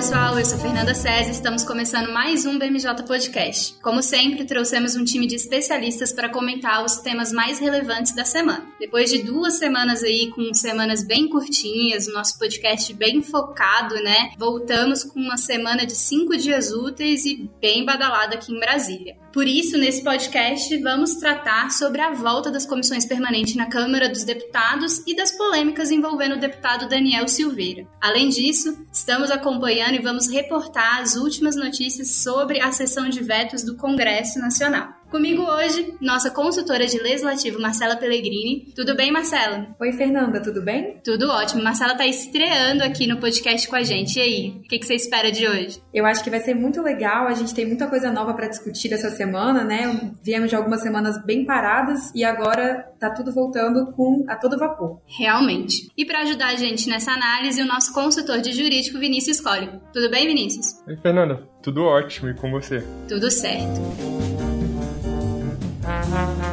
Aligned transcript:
Pessoal, 0.00 0.38
eu 0.38 0.44
sou 0.46 0.58
Fernanda 0.58 0.94
César 0.94 1.28
e 1.28 1.32
estamos 1.32 1.62
começando 1.62 2.10
mais 2.10 2.46
um 2.46 2.58
BMJ 2.58 3.02
Podcast. 3.06 3.74
Como 3.82 4.02
sempre, 4.02 4.46
trouxemos 4.46 4.96
um 4.96 5.04
time 5.04 5.26
de 5.26 5.34
especialistas 5.34 6.10
para 6.10 6.30
comentar 6.30 6.82
os 6.82 6.96
temas 6.96 7.30
mais 7.30 7.58
relevantes 7.58 8.14
da 8.14 8.24
semana. 8.24 8.66
Depois 8.80 9.10
de 9.10 9.22
duas 9.22 9.58
semanas 9.58 10.02
aí, 10.02 10.30
com 10.30 10.54
semanas 10.54 11.04
bem 11.04 11.28
curtinhas, 11.28 12.06
o 12.06 12.14
nosso 12.14 12.38
podcast 12.38 12.94
bem 12.94 13.20
focado, 13.20 13.94
né? 13.96 14.30
Voltamos 14.38 15.04
com 15.04 15.20
uma 15.20 15.36
semana 15.36 15.84
de 15.84 15.94
cinco 15.94 16.34
dias 16.34 16.72
úteis 16.72 17.26
e 17.26 17.50
bem 17.60 17.84
badalada 17.84 18.36
aqui 18.36 18.54
em 18.54 18.58
Brasília. 18.58 19.18
Por 19.32 19.46
isso, 19.46 19.78
nesse 19.78 20.02
podcast, 20.02 20.76
vamos 20.78 21.14
tratar 21.14 21.70
sobre 21.70 22.00
a 22.00 22.12
volta 22.12 22.50
das 22.50 22.66
comissões 22.66 23.04
permanentes 23.04 23.54
na 23.54 23.66
Câmara 23.66 24.08
dos 24.08 24.24
Deputados 24.24 25.02
e 25.06 25.14
das 25.14 25.30
polêmicas 25.30 25.90
envolvendo 25.90 26.34
o 26.34 26.40
deputado 26.40 26.88
Daniel 26.88 27.28
Silveira. 27.28 27.86
Além 28.00 28.28
disso, 28.28 28.84
estamos 28.92 29.30
acompanhando 29.30 29.94
e 29.94 30.02
vamos 30.02 30.28
reportar 30.28 31.00
as 31.00 31.14
últimas 31.14 31.54
notícias 31.54 32.16
sobre 32.16 32.60
a 32.60 32.72
sessão 32.72 33.08
de 33.08 33.22
vetos 33.22 33.62
do 33.62 33.76
Congresso 33.76 34.40
Nacional. 34.40 34.99
Comigo 35.10 35.42
hoje, 35.42 35.96
nossa 36.00 36.30
consultora 36.30 36.86
de 36.86 36.96
legislativo, 36.96 37.60
Marcela 37.60 37.96
Pellegrini. 37.96 38.72
Tudo 38.76 38.94
bem, 38.94 39.10
Marcela? 39.10 39.66
Oi, 39.80 39.92
Fernanda, 39.92 40.40
tudo 40.40 40.62
bem? 40.62 41.00
Tudo 41.04 41.28
ótimo. 41.28 41.64
Marcela 41.64 41.92
está 41.92 42.06
estreando 42.06 42.84
aqui 42.84 43.08
no 43.08 43.18
podcast 43.18 43.68
com 43.68 43.74
a 43.74 43.82
gente. 43.82 44.16
E 44.16 44.22
aí, 44.22 44.48
o 44.64 44.68
que, 44.68 44.78
que, 44.78 44.86
você 44.86 44.94
espera 44.94 45.32
de 45.32 45.48
hoje? 45.48 45.82
Eu 45.92 46.06
acho 46.06 46.22
que 46.22 46.30
vai 46.30 46.38
ser 46.38 46.54
muito 46.54 46.80
legal. 46.80 47.26
A 47.26 47.34
gente 47.34 47.52
tem 47.52 47.66
muita 47.66 47.88
coisa 47.88 48.12
nova 48.12 48.34
para 48.34 48.46
discutir 48.46 48.92
essa 48.92 49.10
semana, 49.10 49.64
né? 49.64 50.12
Viemos 50.22 50.48
de 50.48 50.54
algumas 50.54 50.80
semanas 50.80 51.20
bem 51.24 51.44
paradas 51.44 52.12
e 52.14 52.22
agora 52.22 52.88
tá 53.00 53.10
tudo 53.10 53.32
voltando 53.32 53.92
com 53.92 54.24
a 54.28 54.36
todo 54.36 54.56
vapor. 54.56 55.00
Realmente. 55.18 55.90
E 55.96 56.04
para 56.04 56.20
ajudar 56.20 56.50
a 56.50 56.56
gente 56.56 56.88
nessa 56.88 57.10
análise, 57.10 57.60
o 57.60 57.66
nosso 57.66 57.92
consultor 57.92 58.40
de 58.40 58.52
jurídico, 58.52 59.00
Vinícius 59.00 59.40
Colli. 59.40 59.70
Tudo 59.92 60.08
bem, 60.08 60.28
Vinícius? 60.28 60.66
Oi, 60.86 60.96
Fernanda. 60.96 61.42
Tudo 61.60 61.82
ótimo. 61.82 62.28
E 62.28 62.34
com 62.34 62.48
você? 62.52 62.84
Tudo 63.08 63.28
certo. 63.28 64.29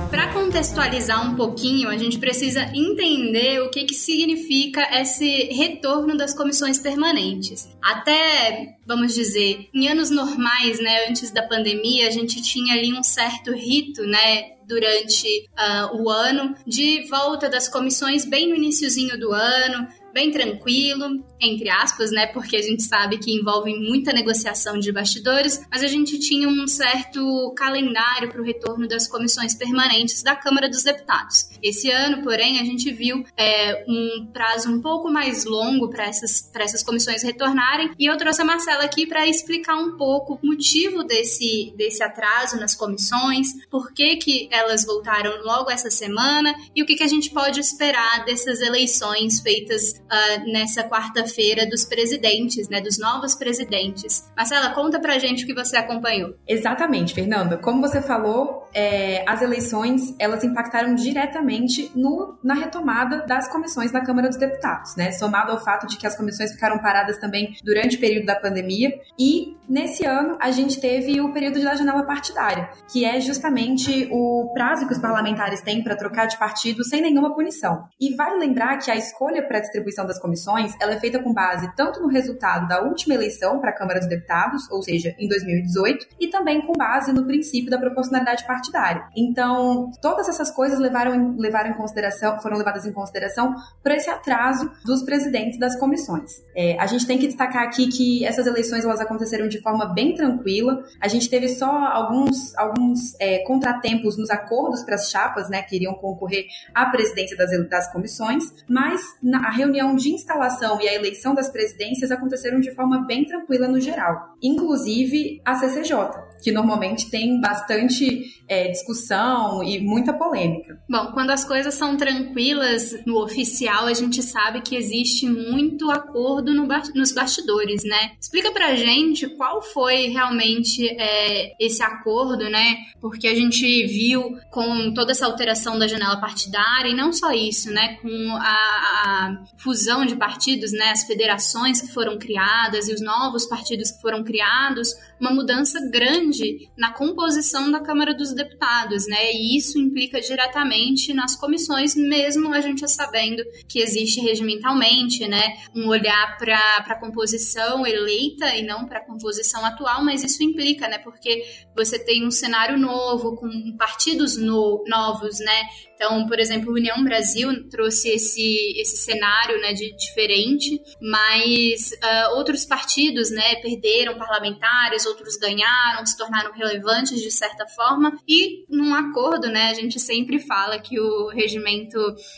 Para 0.09 0.33
contextualizar 0.33 1.25
um 1.29 1.35
pouquinho, 1.35 1.89
a 1.89 1.97
gente 1.97 2.17
precisa 2.17 2.61
entender 2.73 3.61
o 3.61 3.69
que, 3.69 3.83
que 3.83 3.93
significa 3.93 4.87
esse 4.99 5.45
retorno 5.53 6.15
das 6.15 6.33
comissões 6.33 6.79
permanentes. 6.79 7.69
Até, 7.81 8.75
vamos 8.85 9.13
dizer, 9.13 9.69
em 9.73 9.87
anos 9.87 10.09
normais, 10.09 10.79
né, 10.79 11.07
antes 11.09 11.31
da 11.31 11.43
pandemia, 11.43 12.07
a 12.07 12.11
gente 12.11 12.41
tinha 12.41 12.73
ali 12.73 12.93
um 12.93 13.03
certo 13.03 13.51
rito, 13.53 14.03
né, 14.03 14.57
durante 14.67 15.47
uh, 15.51 16.01
o 16.01 16.09
ano 16.09 16.53
de 16.65 17.07
volta 17.09 17.49
das 17.49 17.67
comissões 17.69 18.25
bem 18.25 18.49
no 18.49 18.55
iníciozinho 18.55 19.17
do 19.17 19.31
ano, 19.31 19.87
bem 20.17 20.31
tranquilo, 20.31 21.23
entre 21.39 21.69
aspas, 21.69 22.09
né? 22.09 22.25
Porque 22.25 22.57
a 22.57 22.61
gente 22.61 22.81
sabe 22.81 23.19
que 23.19 23.31
envolve 23.31 23.71
muita 23.75 24.11
negociação 24.11 24.79
de 24.79 24.91
bastidores, 24.91 25.63
mas 25.71 25.83
a 25.83 25.87
gente 25.87 26.17
tinha 26.17 26.49
um 26.49 26.65
certo 26.65 27.53
calendário 27.55 28.27
para 28.27 28.41
o 28.41 28.43
retorno 28.43 28.87
das 28.87 29.07
comissões 29.07 29.53
permanentes 29.53 30.23
da 30.23 30.35
Câmara 30.35 30.67
dos 30.67 30.81
Deputados. 30.81 31.51
Esse 31.61 31.91
ano, 31.91 32.23
porém, 32.23 32.59
a 32.59 32.63
gente 32.63 32.91
viu 32.91 33.23
é, 33.37 33.85
um 33.87 34.25
prazo 34.33 34.71
um 34.71 34.81
pouco 34.81 35.07
mais 35.11 35.45
longo 35.45 35.87
para 35.87 36.05
essas, 36.05 36.51
essas 36.55 36.81
comissões 36.81 37.21
retornarem, 37.21 37.91
e 37.99 38.07
eu 38.07 38.17
trouxe 38.17 38.41
a 38.41 38.45
Marcela 38.45 38.85
aqui 38.85 39.05
para 39.05 39.27
explicar 39.27 39.75
um 39.75 39.97
pouco 39.97 40.39
o 40.41 40.47
motivo 40.47 41.03
desse, 41.03 41.75
desse 41.77 42.01
atraso 42.01 42.59
nas 42.59 42.73
comissões, 42.73 43.49
por 43.69 43.93
que, 43.93 44.15
que 44.15 44.49
elas 44.51 44.83
voltaram 44.83 45.43
logo 45.43 45.69
essa 45.69 45.91
semana 45.91 46.55
e 46.75 46.81
o 46.81 46.87
que, 46.87 46.95
que 46.95 47.03
a 47.03 47.07
gente 47.07 47.29
pode 47.29 47.59
esperar 47.59 48.25
dessas 48.25 48.61
eleições 48.61 49.41
feitas 49.41 49.93
uh, 50.07 50.51
nessa 50.51 50.83
quarta-feira 50.83 51.67
dos 51.67 51.85
presidentes, 51.85 52.67
né, 52.69 52.81
dos 52.81 52.97
novos 52.97 53.35
presidentes. 53.35 54.29
Marcela, 54.35 54.73
conta 54.73 54.99
pra 54.99 55.19
gente 55.19 55.43
o 55.43 55.47
que 55.47 55.53
você 55.53 55.77
acompanhou. 55.77 56.35
Exatamente, 56.47 57.13
Fernanda. 57.13 57.57
Como 57.57 57.81
você 57.81 58.01
falou, 58.01 58.67
é, 58.73 59.23
as 59.27 59.41
eleições 59.41 60.15
elas 60.19 60.43
impactaram 60.43 60.95
diretamente 60.95 61.91
no, 61.95 62.37
na 62.43 62.53
retomada 62.53 63.25
das 63.25 63.47
comissões 63.51 63.91
da 63.91 64.01
Câmara 64.01 64.27
dos 64.27 64.37
Deputados, 64.37 64.95
né? 64.95 65.11
Somado 65.11 65.51
ao 65.51 65.63
fato 65.63 65.87
de 65.87 65.97
que 65.97 66.07
as 66.07 66.15
comissões 66.15 66.51
ficaram 66.51 66.79
paradas 66.79 67.17
também 67.19 67.55
durante 67.63 67.97
o 67.97 67.99
período 67.99 68.25
da 68.25 68.35
pandemia. 68.35 68.91
E 69.19 69.55
nesse 69.67 70.05
ano 70.05 70.37
a 70.39 70.51
gente 70.51 70.79
teve 70.79 71.19
o 71.21 71.33
período 71.33 71.61
da 71.61 71.75
janela 71.75 72.03
partidária, 72.03 72.69
que 72.91 73.03
é 73.03 73.19
justamente 73.19 74.07
o 74.11 74.51
prazo 74.53 74.87
que 74.87 74.93
os 74.93 74.99
parlamentares 74.99 75.61
têm 75.61 75.83
para 75.83 75.95
trocar 75.95 76.27
de 76.27 76.37
partido 76.37 76.83
sem 76.83 77.01
nenhuma 77.01 77.33
punição. 77.33 77.85
E 77.99 78.15
vale 78.15 78.37
lembrar 78.37 78.77
que 78.77 78.91
a 78.91 78.95
escolha 78.95 79.45
para 79.45 79.59
distribuição 79.59 79.96
das 80.05 80.19
comissões, 80.19 80.73
ela 80.79 80.93
é 80.93 80.99
feita 80.99 81.21
com 81.21 81.33
base 81.33 81.71
tanto 81.75 82.01
no 82.01 82.07
resultado 82.07 82.67
da 82.67 82.81
última 82.81 83.15
eleição 83.15 83.59
para 83.59 83.71
a 83.71 83.73
Câmara 83.73 83.99
dos 83.99 84.07
Deputados, 84.07 84.69
ou 84.69 84.81
seja, 84.81 85.15
em 85.17 85.27
2018, 85.27 86.07
e 86.19 86.27
também 86.27 86.61
com 86.65 86.73
base 86.73 87.13
no 87.13 87.25
princípio 87.25 87.69
da 87.69 87.77
proporcionalidade 87.77 88.45
partidária. 88.45 89.07
Então, 89.15 89.91
todas 90.01 90.27
essas 90.27 90.51
coisas 90.51 90.79
levaram, 90.79 91.35
levaram 91.37 91.71
em 91.71 91.73
consideração, 91.73 92.39
foram 92.39 92.57
levadas 92.57 92.85
em 92.85 92.91
consideração 92.91 93.55
por 93.81 93.91
esse 93.91 94.09
atraso 94.09 94.69
dos 94.85 95.03
presidentes 95.03 95.59
das 95.59 95.77
comissões. 95.79 96.31
É, 96.55 96.79
a 96.79 96.85
gente 96.85 97.05
tem 97.05 97.17
que 97.17 97.27
destacar 97.27 97.63
aqui 97.63 97.87
que 97.87 98.25
essas 98.25 98.47
eleições 98.47 98.83
elas 98.83 98.99
aconteceram 98.99 99.47
de 99.47 99.61
forma 99.61 99.85
bem 99.93 100.15
tranquila. 100.15 100.83
A 100.99 101.07
gente 101.07 101.29
teve 101.29 101.47
só 101.49 101.69
alguns, 101.69 102.55
alguns 102.57 103.15
é, 103.19 103.39
contratempos 103.45 104.17
nos 104.17 104.29
acordos 104.29 104.83
para 104.83 104.95
as 104.95 105.09
chapas, 105.09 105.49
né, 105.49 105.61
que 105.61 105.75
iriam 105.75 105.93
concorrer 105.93 106.45
à 106.73 106.85
presidência 106.85 107.37
das, 107.37 107.49
das 107.69 107.91
comissões, 107.91 108.43
mas 108.67 109.01
na, 109.21 109.47
a 109.47 109.51
reunião 109.51 109.86
reunião 109.87 109.95
de 109.95 110.09
instalação 110.09 110.79
e 110.81 110.87
a 110.87 110.93
eleição 110.93 111.33
das 111.33 111.49
presidências 111.49 112.11
aconteceram 112.11 112.59
de 112.59 112.71
forma 112.71 113.05
bem 113.05 113.25
tranquila 113.25 113.67
no 113.67 113.79
geral, 113.79 114.35
inclusive 114.41 115.41
a 115.45 115.55
CCJ, 115.55 115.93
que 116.41 116.51
normalmente 116.51 117.09
tem 117.09 117.39
bastante 117.39 118.37
é, 118.47 118.69
discussão 118.69 119.63
e 119.63 119.79
muita 119.79 120.13
polêmica. 120.13 120.79
Bom, 120.89 121.11
quando 121.11 121.31
as 121.31 121.43
coisas 121.43 121.73
são 121.73 121.97
tranquilas 121.97 122.95
no 123.05 123.21
oficial, 123.21 123.85
a 123.85 123.93
gente 123.93 124.23
sabe 124.23 124.61
que 124.61 124.75
existe 124.75 125.27
muito 125.27 125.91
acordo 125.91 126.53
no 126.53 126.65
ba 126.65 126.81
nos 126.95 127.11
bastidores, 127.11 127.83
né? 127.83 128.11
Explica 128.19 128.51
pra 128.51 128.75
gente 128.75 129.27
qual 129.35 129.61
foi 129.61 130.07
realmente 130.07 130.87
é, 130.87 131.53
esse 131.59 131.83
acordo, 131.83 132.49
né? 132.49 132.77
Porque 133.01 133.27
a 133.27 133.35
gente 133.35 133.85
viu 133.87 134.37
com 134.51 134.93
toda 134.93 135.11
essa 135.11 135.25
alteração 135.25 135.77
da 135.77 135.87
janela 135.87 136.19
partidária, 136.19 136.89
e 136.89 136.95
não 136.95 137.11
só 137.11 137.31
isso, 137.31 137.71
né? 137.71 137.97
Com 138.01 138.31
a, 138.39 138.47
a 138.47 139.43
fusão 139.57 140.05
de 140.05 140.15
partidos, 140.15 140.71
né? 140.71 140.91
As 140.91 141.03
federações 141.03 141.81
que 141.81 141.93
foram 141.93 142.17
criadas 142.17 142.87
e 142.87 142.93
os 142.93 143.01
novos 143.01 143.45
partidos 143.45 143.91
que 143.91 144.01
foram 144.01 144.23
criados, 144.23 144.93
uma 145.19 145.31
mudança 145.31 145.79
grande 145.89 146.69
na 146.77 146.93
composição 146.93 147.71
da 147.71 147.79
Câmara 147.79 148.13
dos 148.13 148.33
Deputados, 148.33 149.07
né? 149.07 149.33
E 149.33 149.57
isso 149.57 149.79
implica 149.79 150.21
diretamente 150.21 151.13
nas 151.13 151.35
comissões, 151.35 151.95
mesmo 151.95 152.53
a 152.53 152.61
gente 152.61 152.87
sabendo 152.87 153.43
que 153.67 153.79
existe 153.79 154.19
regimentalmente, 154.21 155.27
né? 155.27 155.57
Um 155.75 155.87
olhar 155.87 156.37
para 156.37 156.57
a 156.87 156.99
composição 156.99 157.85
eleita 157.85 158.55
e 158.55 158.63
não 158.63 158.85
para 158.85 158.99
a 158.99 159.05
composição 159.05 159.65
atual, 159.65 160.03
mas 160.03 160.23
isso 160.23 160.43
implica, 160.43 160.87
né? 160.87 160.99
Porque 160.99 161.43
você 161.75 161.97
tem 161.97 162.25
um 162.25 162.31
cenário 162.31 162.77
novo, 162.77 163.35
com 163.35 163.75
partidos 163.77 164.37
no, 164.37 164.83
novos, 164.87 165.39
né? 165.39 165.63
Então, 165.97 166.27
por 166.27 166.39
exemplo, 166.39 166.71
União 166.71 167.03
Brasil 167.03 167.67
trouxe 167.69 168.09
esse, 168.09 168.79
esse 168.79 168.97
cenário 168.97 169.59
né, 169.59 169.73
de 169.73 169.95
diferente, 169.95 170.79
mas 171.01 171.91
uh, 171.91 172.37
outros 172.37 172.65
partidos 172.65 173.31
né, 173.31 173.55
perderam 173.55 174.15
parlamentares, 174.15 175.07
outros 175.07 175.37
ganharam, 175.37 176.05
se 176.05 176.15
tornaram 176.15 176.53
relevantes 176.53 177.19
de 177.19 177.31
certa 177.31 177.65
forma, 177.69 178.15
e 178.27 178.63
num 178.69 178.93
acordo, 178.93 179.47
né, 179.47 179.71
a 179.71 179.73
gente 179.73 179.99
sempre 179.99 180.37
fala 180.37 180.77
que 180.77 180.99
o 180.99 181.29
regimento 181.29 181.97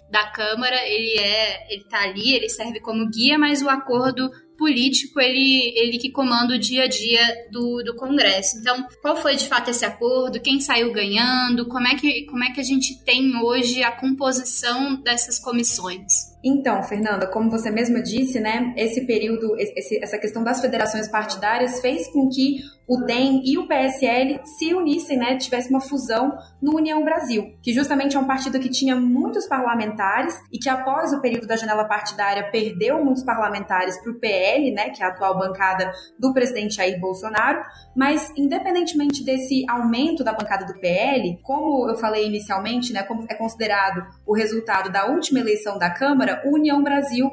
da 0.09 0.25
Câmara, 0.31 0.77
ele 0.88 1.19
é, 1.19 1.73
ele 1.73 1.83
tá 1.83 2.03
ali, 2.03 2.33
ele 2.33 2.47
serve 2.47 2.79
como 2.79 3.09
guia, 3.09 3.38
mas 3.38 3.62
o 3.62 3.67
acordo 3.67 4.31
político 4.59 5.19
ele, 5.21 5.73
ele 5.75 5.97
que 5.97 6.11
comanda 6.11 6.53
o 6.53 6.59
dia 6.59 6.83
a 6.83 6.88
dia 6.88 7.21
do, 7.50 7.81
do 7.81 7.95
Congresso. 7.95 8.57
Então, 8.59 8.85
qual 9.01 9.15
foi 9.15 9.35
de 9.35 9.47
fato 9.47 9.71
esse 9.71 9.85
acordo? 9.85 10.41
Quem 10.41 10.59
saiu 10.59 10.91
ganhando? 10.91 11.67
Como 11.69 11.88
é 11.88 11.95
que, 11.95 12.25
como 12.25 12.44
é 12.44 12.51
que 12.51 12.59
a 12.59 12.63
gente 12.63 13.01
tem 13.06 13.38
hoje 13.41 13.81
a 13.81 13.91
composição 13.91 15.01
dessas 15.01 15.39
comissões? 15.39 16.29
Então, 16.44 16.83
Fernanda, 16.83 17.27
como 17.27 17.50
você 17.50 17.71
mesma 17.71 18.01
disse, 18.01 18.39
né, 18.39 18.73
esse 18.77 19.06
período, 19.06 19.56
esse, 19.57 20.01
essa 20.03 20.17
questão 20.17 20.44
das 20.44 20.62
federações 20.62 21.07
partidárias 21.07 21.79
fez 21.81 22.07
com 22.12 22.29
que 22.29 22.59
o 22.89 23.06
DEM 23.06 23.44
e 23.45 23.56
o 23.56 23.68
PSL 23.68 24.41
se 24.44 24.74
unissem, 24.74 25.15
né, 25.15 25.38
tivesse 25.38 25.69
uma 25.69 25.80
fusão 25.80 26.36
no 26.59 26.75
União 26.75 27.03
Brasil, 27.06 27.53
que 27.62 27.71
justamente 27.71 28.18
é 28.18 28.19
um 28.19 28.25
partido 28.25 28.59
que 28.59 28.68
tinha 28.68 28.95
muitos 28.95 29.47
parlamentares 29.47 30.33
e 30.51 30.57
que 30.57 30.68
após 30.68 31.13
o 31.13 31.21
período 31.21 31.45
da 31.45 31.56
janela 31.56 31.86
partidária 31.86 32.50
perdeu 32.51 33.06
muitos 33.06 33.24
parlamentares 33.24 34.01
para 34.01 34.12
o 34.12 34.19
PL 34.19 34.71
né, 34.71 34.89
que 34.89 35.03
é 35.03 35.06
a 35.06 35.09
atual 35.09 35.38
bancada 35.38 35.91
do 36.18 36.33
presidente 36.33 36.77
Jair 36.77 37.00
Bolsonaro, 37.00 37.62
mas 37.95 38.33
independentemente 38.36 39.24
desse 39.24 39.63
aumento 39.69 40.24
da 40.24 40.33
bancada 40.33 40.65
do 40.65 40.80
PL, 40.80 41.39
como 41.44 41.88
eu 41.88 41.95
falei 41.95 42.25
inicialmente, 42.25 42.91
né, 42.91 43.03
como 43.03 43.24
é 43.30 43.36
considerado 43.36 44.03
o 44.25 44.33
resultado 44.33 44.91
da 44.91 45.06
última 45.06 45.39
eleição 45.39 45.77
da 45.77 45.91
Câmara, 45.91 46.41
o 46.44 46.56
União 46.56 46.81
Brasil 46.81 47.30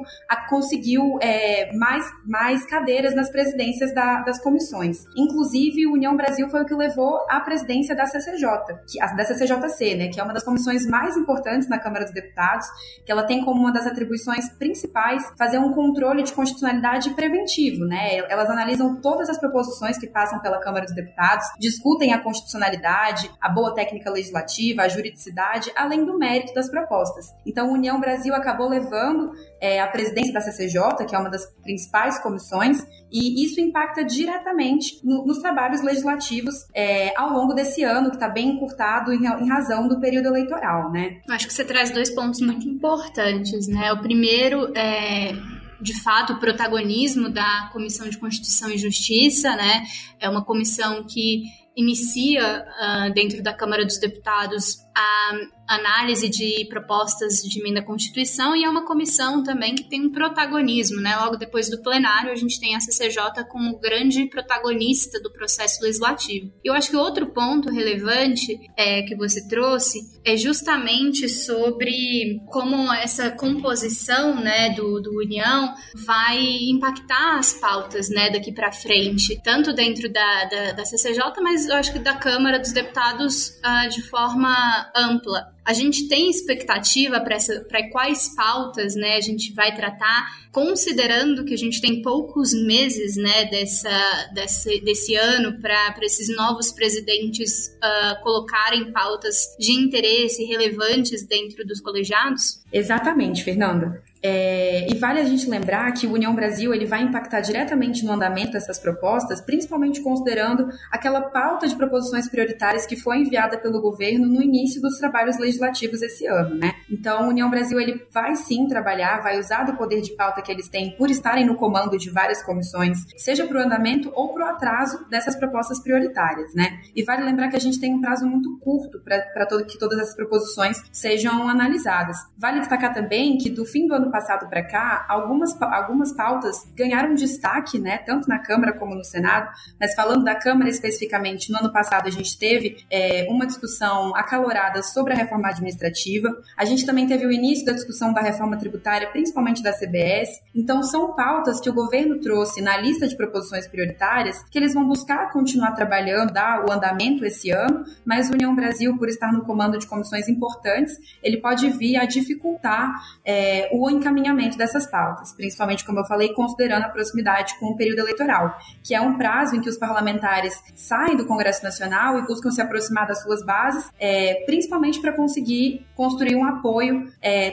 conseguiu 0.49 1.17
é, 1.21 1.75
mais, 1.75 2.05
mais 2.25 2.65
cadeiras 2.65 3.15
nas 3.15 3.29
presidências 3.31 3.93
da, 3.93 4.21
das 4.21 4.39
comissões. 4.41 5.05
Inclusive, 5.15 5.46
o 5.87 5.93
União 5.93 6.15
Brasil 6.15 6.49
foi 6.49 6.61
o 6.61 6.65
que 6.65 6.73
levou 6.73 7.25
à 7.29 7.39
presidência 7.39 7.95
da 7.95 8.05
CCJ, 8.05 8.47
que, 8.87 8.99
da 8.99 9.25
CCJC, 9.25 9.95
né, 9.95 10.07
que 10.09 10.19
é 10.19 10.23
uma 10.23 10.33
das 10.33 10.43
comissões 10.43 10.85
mais 10.85 11.15
importantes 11.15 11.67
na 11.67 11.79
Câmara 11.79 12.05
dos 12.05 12.13
Deputados, 12.13 12.65
que 13.05 13.11
ela 13.11 13.23
tem 13.23 13.43
como 13.43 13.59
uma 13.59 13.71
das 13.71 13.85
atribuições 13.85 14.49
principais 14.57 15.23
fazer 15.37 15.57
um 15.59 15.73
controle 15.73 16.23
de 16.23 16.33
constitucionalidade 16.33 17.11
preventivo, 17.11 17.85
né? 17.85 18.17
Elas 18.29 18.49
analisam 18.49 18.99
todas 19.01 19.29
as 19.29 19.37
proposições 19.39 19.97
que 19.97 20.07
passam 20.07 20.39
pela 20.39 20.59
Câmara 20.59 20.85
dos 20.85 20.95
Deputados, 20.95 21.45
discutem 21.59 22.13
a 22.13 22.19
constitucionalidade, 22.19 23.29
a 23.41 23.49
boa 23.49 23.73
técnica 23.73 24.09
legislativa, 24.09 24.83
a 24.83 24.87
juridicidade, 24.87 25.71
além 25.75 26.05
do 26.05 26.17
mérito 26.17 26.53
das 26.53 26.69
propostas. 26.69 27.25
Então, 27.45 27.69
a 27.69 27.73
União 27.73 27.99
Brasil 27.99 28.33
acabou 28.33 28.69
levando 28.69 29.31
é, 29.61 29.79
a 29.79 29.87
presidência 29.87 30.33
da 30.33 30.41
CCJ, 30.41 31.05
que 31.07 31.15
é 31.15 31.19
uma 31.19 31.29
das 31.29 31.45
principais 31.61 32.19
comissões, 32.19 32.85
e 33.11 33.43
isso 33.43 33.59
impacta 33.61 34.03
diretamente 34.03 34.99
no, 35.03 35.25
trabalhos 35.41 35.81
legislativos 35.81 36.67
é, 36.73 37.13
ao 37.17 37.31
longo 37.31 37.53
desse 37.53 37.83
ano, 37.83 38.09
que 38.09 38.15
está 38.15 38.29
bem 38.29 38.49
encurtado 38.49 39.13
em, 39.13 39.25
em, 39.25 39.49
razão 39.49 39.87
do 39.87 39.99
período 39.99 40.27
eleitoral, 40.27 40.91
né? 40.91 41.21
Acho 41.29 41.47
que 41.47 41.53
você 41.53 41.63
traz 41.63 41.91
dois 41.91 42.09
pontos 42.09 42.41
muito 42.41 42.67
importantes, 42.67 43.67
né? 43.67 43.91
O 43.93 44.01
primeiro 44.01 44.71
é 44.75 45.33
de 45.79 46.01
fato, 46.01 46.33
o 46.33 46.39
protagonismo 46.39 47.29
da 47.29 47.69
Comissão 47.71 48.09
de 48.09 48.17
Constituição 48.17 48.69
e 48.71 48.77
Justiça, 48.77 49.55
né? 49.55 49.83
É 50.19 50.27
uma 50.27 50.43
comissão 50.43 51.03
que 51.03 51.43
inicia 51.75 52.65
uh, 52.65 53.13
dentro 53.13 53.43
da 53.43 53.53
Câmara 53.53 53.85
dos 53.85 53.99
Deputados 53.99 54.77
a 54.97 55.31
análise 55.67 56.27
de 56.29 56.65
propostas 56.69 57.43
de 57.43 57.59
emenda 57.59 57.81
à 57.81 57.83
Constituição 57.83 58.55
e 58.55 58.63
é 58.63 58.69
uma 58.69 58.85
comissão 58.85 59.43
também 59.43 59.75
que 59.75 59.83
tem 59.83 60.05
um 60.05 60.11
protagonismo, 60.11 61.01
né? 61.01 61.15
Logo 61.17 61.35
depois 61.35 61.69
do 61.69 61.81
plenário, 61.81 62.31
a 62.31 62.35
gente 62.35 62.59
tem 62.59 62.75
a 62.75 62.79
CCJ 62.79 63.43
como 63.49 63.77
grande 63.77 64.27
protagonista 64.27 65.21
do 65.21 65.31
processo 65.31 65.83
legislativo. 65.83 66.51
Eu 66.63 66.73
acho 66.73 66.89
que 66.89 66.95
outro 66.95 67.27
ponto 67.27 67.69
relevante 67.69 68.57
é, 68.77 69.03
que 69.03 69.15
você 69.15 69.45
trouxe 69.47 69.99
é 70.25 70.35
justamente 70.37 71.29
sobre 71.29 72.41
como 72.47 72.91
essa 72.93 73.29
composição, 73.29 74.35
né, 74.35 74.69
do, 74.71 75.01
do 75.01 75.17
União 75.17 75.73
vai 76.05 76.39
impactar 76.69 77.37
as 77.37 77.53
pautas, 77.53 78.09
né, 78.09 78.29
daqui 78.29 78.51
para 78.51 78.71
frente, 78.71 79.39
tanto 79.43 79.73
dentro 79.73 80.11
da, 80.11 80.45
da, 80.45 80.71
da, 80.71 80.85
CCJ, 80.85 81.21
mas 81.41 81.67
eu 81.67 81.75
acho 81.75 81.91
que 81.91 81.99
da 81.99 82.15
Câmara 82.15 82.57
dos 82.57 82.71
Deputados 82.71 83.49
uh, 83.59 83.89
de 83.89 84.01
forma 84.03 84.86
ampla. 84.95 85.53
A 85.65 85.73
gente 85.73 86.07
tem 86.07 86.29
expectativa 86.29 87.19
para 87.19 87.89
quais 87.89 88.33
pautas 88.35 88.95
né, 88.95 89.15
a 89.15 89.21
gente 89.21 89.53
vai 89.53 89.75
tratar, 89.75 90.27
considerando 90.51 91.43
que 91.43 91.53
a 91.53 91.57
gente 91.57 91.81
tem 91.81 92.01
poucos 92.01 92.53
meses 92.53 93.17
né, 93.17 93.45
dessa, 93.45 94.29
desse, 94.33 94.79
desse 94.81 95.15
ano 95.15 95.59
para 95.59 95.93
esses 96.01 96.33
novos 96.35 96.71
presidentes 96.71 97.77
uh, 97.83 98.21
colocarem 98.23 98.91
pautas 98.91 99.55
de 99.59 99.73
interesse 99.73 100.45
relevantes 100.45 101.27
dentro 101.27 101.65
dos 101.65 101.81
colegiados? 101.81 102.63
Exatamente, 102.71 103.43
Fernanda. 103.43 104.01
É, 104.21 104.87
e 104.89 104.95
vale 104.97 105.19
a 105.19 105.23
gente 105.23 105.49
lembrar 105.49 105.91
que 105.91 106.07
o 106.07 106.13
União 106.13 106.33
Brasil 106.33 106.73
ele 106.73 106.85
vai 106.85 107.01
impactar 107.03 107.41
diretamente 107.41 108.05
no 108.05 108.11
andamento 108.11 108.53
dessas 108.53 108.79
propostas, 108.79 109.41
principalmente 109.41 110.01
considerando 110.01 110.69
aquela 110.91 111.21
pauta 111.21 111.67
de 111.67 111.75
proposições 111.75 112.29
prioritárias 112.29 112.85
que 112.85 112.95
foi 112.95 113.19
enviada 113.19 113.57
pelo 113.57 113.81
governo 113.81 114.27
no 114.27 114.41
início 114.41 114.81
dos 114.81 114.97
trabalhos 114.97 115.37
legislativos 115.37 116.01
esse 116.01 116.25
ano, 116.25 116.55
né? 116.55 116.73
Então, 116.89 117.25
o 117.25 117.29
União 117.29 117.49
Brasil 117.49 117.79
ele 117.79 118.05
vai 118.11 118.35
sim 118.35 118.67
trabalhar, 118.67 119.21
vai 119.21 119.39
usar 119.39 119.63
do 119.63 119.75
poder 119.75 120.01
de 120.01 120.15
pauta 120.15 120.41
que 120.41 120.51
eles 120.51 120.69
têm 120.69 120.95
por 120.97 121.09
estarem 121.09 121.45
no 121.45 121.55
comando 121.55 121.97
de 121.97 122.09
várias 122.09 122.41
comissões, 122.43 122.99
seja 123.17 123.45
para 123.45 123.57
o 123.57 123.61
andamento 123.61 124.11
ou 124.15 124.33
para 124.33 124.45
o 124.45 124.49
atraso 124.49 125.05
dessas 125.09 125.35
propostas 125.35 125.81
prioritárias, 125.81 126.53
né? 126.53 126.79
E 126.95 127.03
vale 127.03 127.23
lembrar 127.23 127.49
que 127.49 127.55
a 127.55 127.59
gente 127.59 127.79
tem 127.79 127.93
um 127.93 128.01
prazo 128.01 128.25
muito 128.25 128.57
curto 128.59 128.99
para 129.01 129.45
todo, 129.45 129.65
que 129.65 129.77
todas 129.77 129.99
essas 129.99 130.15
proposições 130.15 130.77
sejam 130.91 131.47
analisadas. 131.47 132.17
Vale 132.37 132.59
destacar 132.59 132.93
também 132.93 133.37
que 133.37 133.49
do 133.49 133.65
fim 133.65 133.87
do 133.87 133.93
ano 133.93 134.11
passado 134.17 134.49
para 134.49 134.63
cá, 134.63 135.05
algumas, 135.07 135.61
algumas 135.61 136.11
pautas 136.11 136.67
ganharam 136.75 137.13
destaque, 137.13 137.77
né, 137.77 137.99
tanto 137.99 138.27
na 138.27 138.39
Câmara 138.39 138.73
como 138.73 138.95
no 138.95 139.03
Senado, 139.03 139.47
mas 139.79 139.93
falando 139.93 140.23
da 140.23 140.33
Câmara 140.33 140.69
especificamente, 140.69 141.51
no 141.51 141.59
ano 141.59 141.71
passado 141.71 142.07
a 142.07 142.11
gente 142.11 142.37
teve 142.37 142.83
é, 142.89 143.27
uma 143.29 143.45
discussão 143.45 144.15
acalorada 144.15 144.81
sobre 144.81 145.13
a 145.13 145.15
reforma 145.15 145.49
administrativa, 145.49 146.35
a 146.57 146.65
gente 146.65 146.83
também 146.83 147.05
teve 147.05 147.27
o 147.27 147.31
início 147.31 147.63
da 147.63 147.73
discussão 147.73 148.11
da 148.11 148.21
reforma 148.21 148.57
tributária, 148.57 149.07
principalmente 149.09 149.61
da 149.61 149.71
CBS, 149.71 150.41
então 150.55 150.81
são 150.81 151.13
pautas 151.13 151.59
que 151.59 151.69
o 151.69 151.73
governo 151.73 152.19
trouxe 152.19 152.59
na 152.59 152.75
lista 152.77 153.07
de 153.07 153.15
proposições 153.15 153.67
prioritárias 153.67 154.43
que 154.49 154.57
eles 154.57 154.73
vão 154.73 154.87
buscar 154.87 155.31
continuar 155.31 155.73
trabalhando, 155.73 156.33
dar 156.33 156.65
o 156.65 156.71
andamento 156.71 157.23
esse 157.23 157.51
ano, 157.51 157.85
mas 158.03 158.29
o 158.29 158.33
União 158.33 158.55
Brasil, 158.55 158.97
por 158.97 159.09
estar 159.09 159.31
no 159.31 159.43
comando 159.43 159.77
de 159.77 159.85
comissões 159.85 160.27
importantes, 160.27 160.95
ele 161.21 161.37
pode 161.37 161.69
vir 161.69 161.97
a 161.97 162.05
dificultar 162.05 162.95
é, 163.23 163.69
o 163.71 163.87
encaminhamento 163.97 164.57
dessas 164.57 164.89
pautas, 164.89 165.33
principalmente, 165.33 165.85
como 165.85 165.99
eu 165.99 166.05
falei, 166.05 166.33
considerando 166.33 166.83
a 166.83 166.89
proximidade 166.89 167.57
com 167.59 167.67
o 167.67 167.75
período 167.75 167.99
eleitoral, 167.99 168.57
que 168.83 168.95
é 168.95 169.01
um 169.01 169.17
prazo 169.17 169.55
em 169.55 169.61
que 169.61 169.69
os 169.69 169.77
parlamentares 169.77 170.53
saem 170.75 171.15
do 171.15 171.25
Congresso 171.25 171.63
Nacional 171.63 172.19
e 172.19 172.25
buscam 172.25 172.51
se 172.51 172.61
aproximar 172.61 173.07
das 173.07 173.21
suas 173.21 173.43
bases, 173.45 173.91
é, 173.99 174.43
principalmente 174.45 175.01
para 175.01 175.11
conseguir 175.13 175.85
construir 175.95 176.35
um 176.35 176.45
apoio 176.45 177.11
é, 177.21 177.51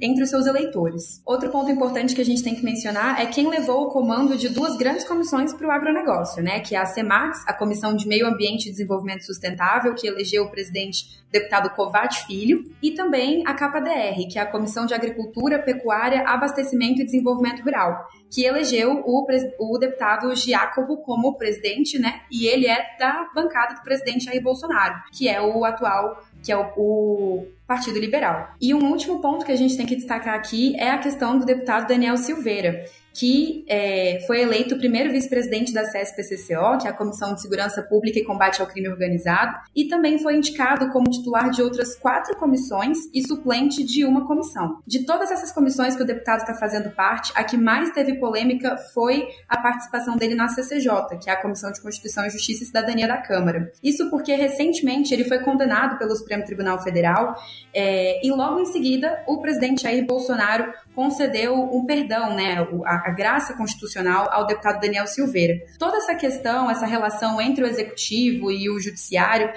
entre 0.00 0.22
os 0.22 0.30
seus 0.30 0.46
eleitores. 0.46 1.20
Outro 1.24 1.50
ponto 1.50 1.70
importante 1.70 2.14
que 2.14 2.20
a 2.20 2.24
gente 2.24 2.42
tem 2.42 2.54
que 2.54 2.64
mencionar 2.64 3.20
é 3.20 3.26
quem 3.26 3.48
levou 3.48 3.86
o 3.86 3.90
comando 3.90 4.36
de 4.36 4.48
duas 4.48 4.76
grandes 4.76 5.04
comissões 5.04 5.52
para 5.52 5.66
o 5.66 5.70
agronegócio, 5.70 6.42
né, 6.42 6.60
que 6.60 6.74
é 6.74 6.78
a 6.78 6.86
CEMAX, 6.86 7.44
a 7.46 7.52
Comissão 7.52 7.94
de 7.94 8.06
Meio 8.06 8.26
Ambiente 8.26 8.68
e 8.68 8.70
Desenvolvimento 8.70 9.24
Sustentável, 9.24 9.94
que 9.94 10.06
elegeu 10.06 10.44
o 10.44 10.50
presidente 10.50 11.24
deputado 11.30 11.70
Covat 11.70 12.24
Filho, 12.26 12.64
e 12.82 12.92
também 12.92 13.42
a 13.46 13.54
KPDR, 13.54 14.26
que 14.30 14.38
é 14.38 14.42
a 14.42 14.46
Comissão 14.46 14.86
de 14.86 14.94
Agricultura, 14.94 15.55
Pecuária, 15.62 16.22
Abastecimento 16.26 17.00
e 17.00 17.04
Desenvolvimento 17.04 17.62
Rural, 17.62 18.06
que 18.30 18.44
elegeu 18.44 19.02
o, 19.04 19.26
o 19.58 19.78
deputado 19.78 20.34
Giacobo 20.34 20.98
como 20.98 21.36
presidente, 21.36 21.98
né? 21.98 22.22
E 22.30 22.46
ele 22.46 22.66
é 22.66 22.96
da 22.98 23.28
bancada 23.34 23.74
do 23.74 23.82
presidente 23.82 24.24
Jair 24.24 24.42
Bolsonaro, 24.42 24.94
que 25.12 25.28
é 25.28 25.40
o 25.40 25.64
atual 25.64 26.22
que 26.46 26.52
é 26.52 26.56
o, 26.56 26.72
o, 26.76 27.46
Partido 27.66 27.98
Liberal. 27.98 28.54
E 28.60 28.72
um 28.72 28.90
último 28.92 29.20
ponto 29.20 29.44
que 29.44 29.50
a 29.50 29.56
gente 29.56 29.76
tem 29.76 29.84
que 29.84 29.96
destacar 29.96 30.34
aqui 30.34 30.76
é 30.76 30.90
a 30.90 30.98
questão 30.98 31.36
do 31.36 31.44
deputado 31.44 31.88
Daniel 31.88 32.16
Silveira, 32.16 32.84
que 33.18 33.64
é, 33.66 34.22
foi 34.26 34.42
eleito 34.42 34.74
o 34.74 34.78
primeiro 34.78 35.10
vice-presidente 35.10 35.72
da 35.72 35.84
CSPCCO, 35.84 36.78
que 36.80 36.86
é 36.86 36.90
a 36.90 36.92
Comissão 36.92 37.34
de 37.34 37.40
Segurança 37.40 37.82
Pública 37.82 38.18
e 38.18 38.24
Combate 38.24 38.60
ao 38.60 38.66
Crime 38.66 38.88
Organizado, 38.88 39.56
e 39.74 39.88
também 39.88 40.18
foi 40.18 40.36
indicado 40.36 40.90
como 40.90 41.10
titular 41.10 41.50
de 41.50 41.62
outras 41.62 41.96
quatro 41.96 42.36
comissões 42.36 42.98
e 43.14 43.26
suplente 43.26 43.82
de 43.82 44.04
uma 44.04 44.26
comissão. 44.26 44.80
De 44.86 45.06
todas 45.06 45.30
essas 45.30 45.50
comissões 45.50 45.96
que 45.96 46.02
o 46.02 46.06
deputado 46.06 46.40
está 46.40 46.54
fazendo 46.54 46.90
parte, 46.90 47.32
a 47.34 47.42
que 47.42 47.56
mais 47.56 47.90
teve 47.90 48.18
polêmica 48.18 48.76
foi 48.92 49.26
a 49.48 49.56
participação 49.56 50.16
dele 50.16 50.34
na 50.34 50.48
CCJ, 50.48 51.18
que 51.18 51.30
é 51.30 51.32
a 51.32 51.40
Comissão 51.40 51.72
de 51.72 51.80
Constituição 51.80 52.28
Justiça 52.28 52.64
e 52.64 52.66
Cidadania 52.66 53.08
da 53.08 53.16
Câmara. 53.16 53.72
Isso 53.82 54.10
porque 54.10 54.34
recentemente 54.34 55.14
ele 55.14 55.24
foi 55.24 55.38
condenado 55.38 55.98
pelo 55.98 56.14
Supremo 56.14 56.44
Tribunal 56.44 56.82
Federal 56.82 57.34
é, 57.72 58.26
e 58.26 58.30
logo 58.30 58.60
em 58.60 58.66
seguida 58.66 59.22
o 59.26 59.38
presidente 59.40 59.82
Jair 59.82 60.04
Bolsonaro 60.04 60.72
concedeu 60.94 61.54
um 61.54 61.84
perdão, 61.84 62.34
né, 62.34 62.66
a, 63.06 63.10
graça 63.10 63.54
constitucional 63.54 64.28
ao 64.30 64.46
deputado 64.46 64.80
Daniel 64.80 65.06
Silveira. 65.06 65.54
Toda 65.78 65.98
essa 65.98 66.14
questão, 66.14 66.70
essa 66.70 66.86
relação 66.86 67.40
entre 67.40 67.64
o 67.64 67.66
executivo 67.66 68.50
e 68.50 68.68
o 68.68 68.80
judiciário 68.80 69.52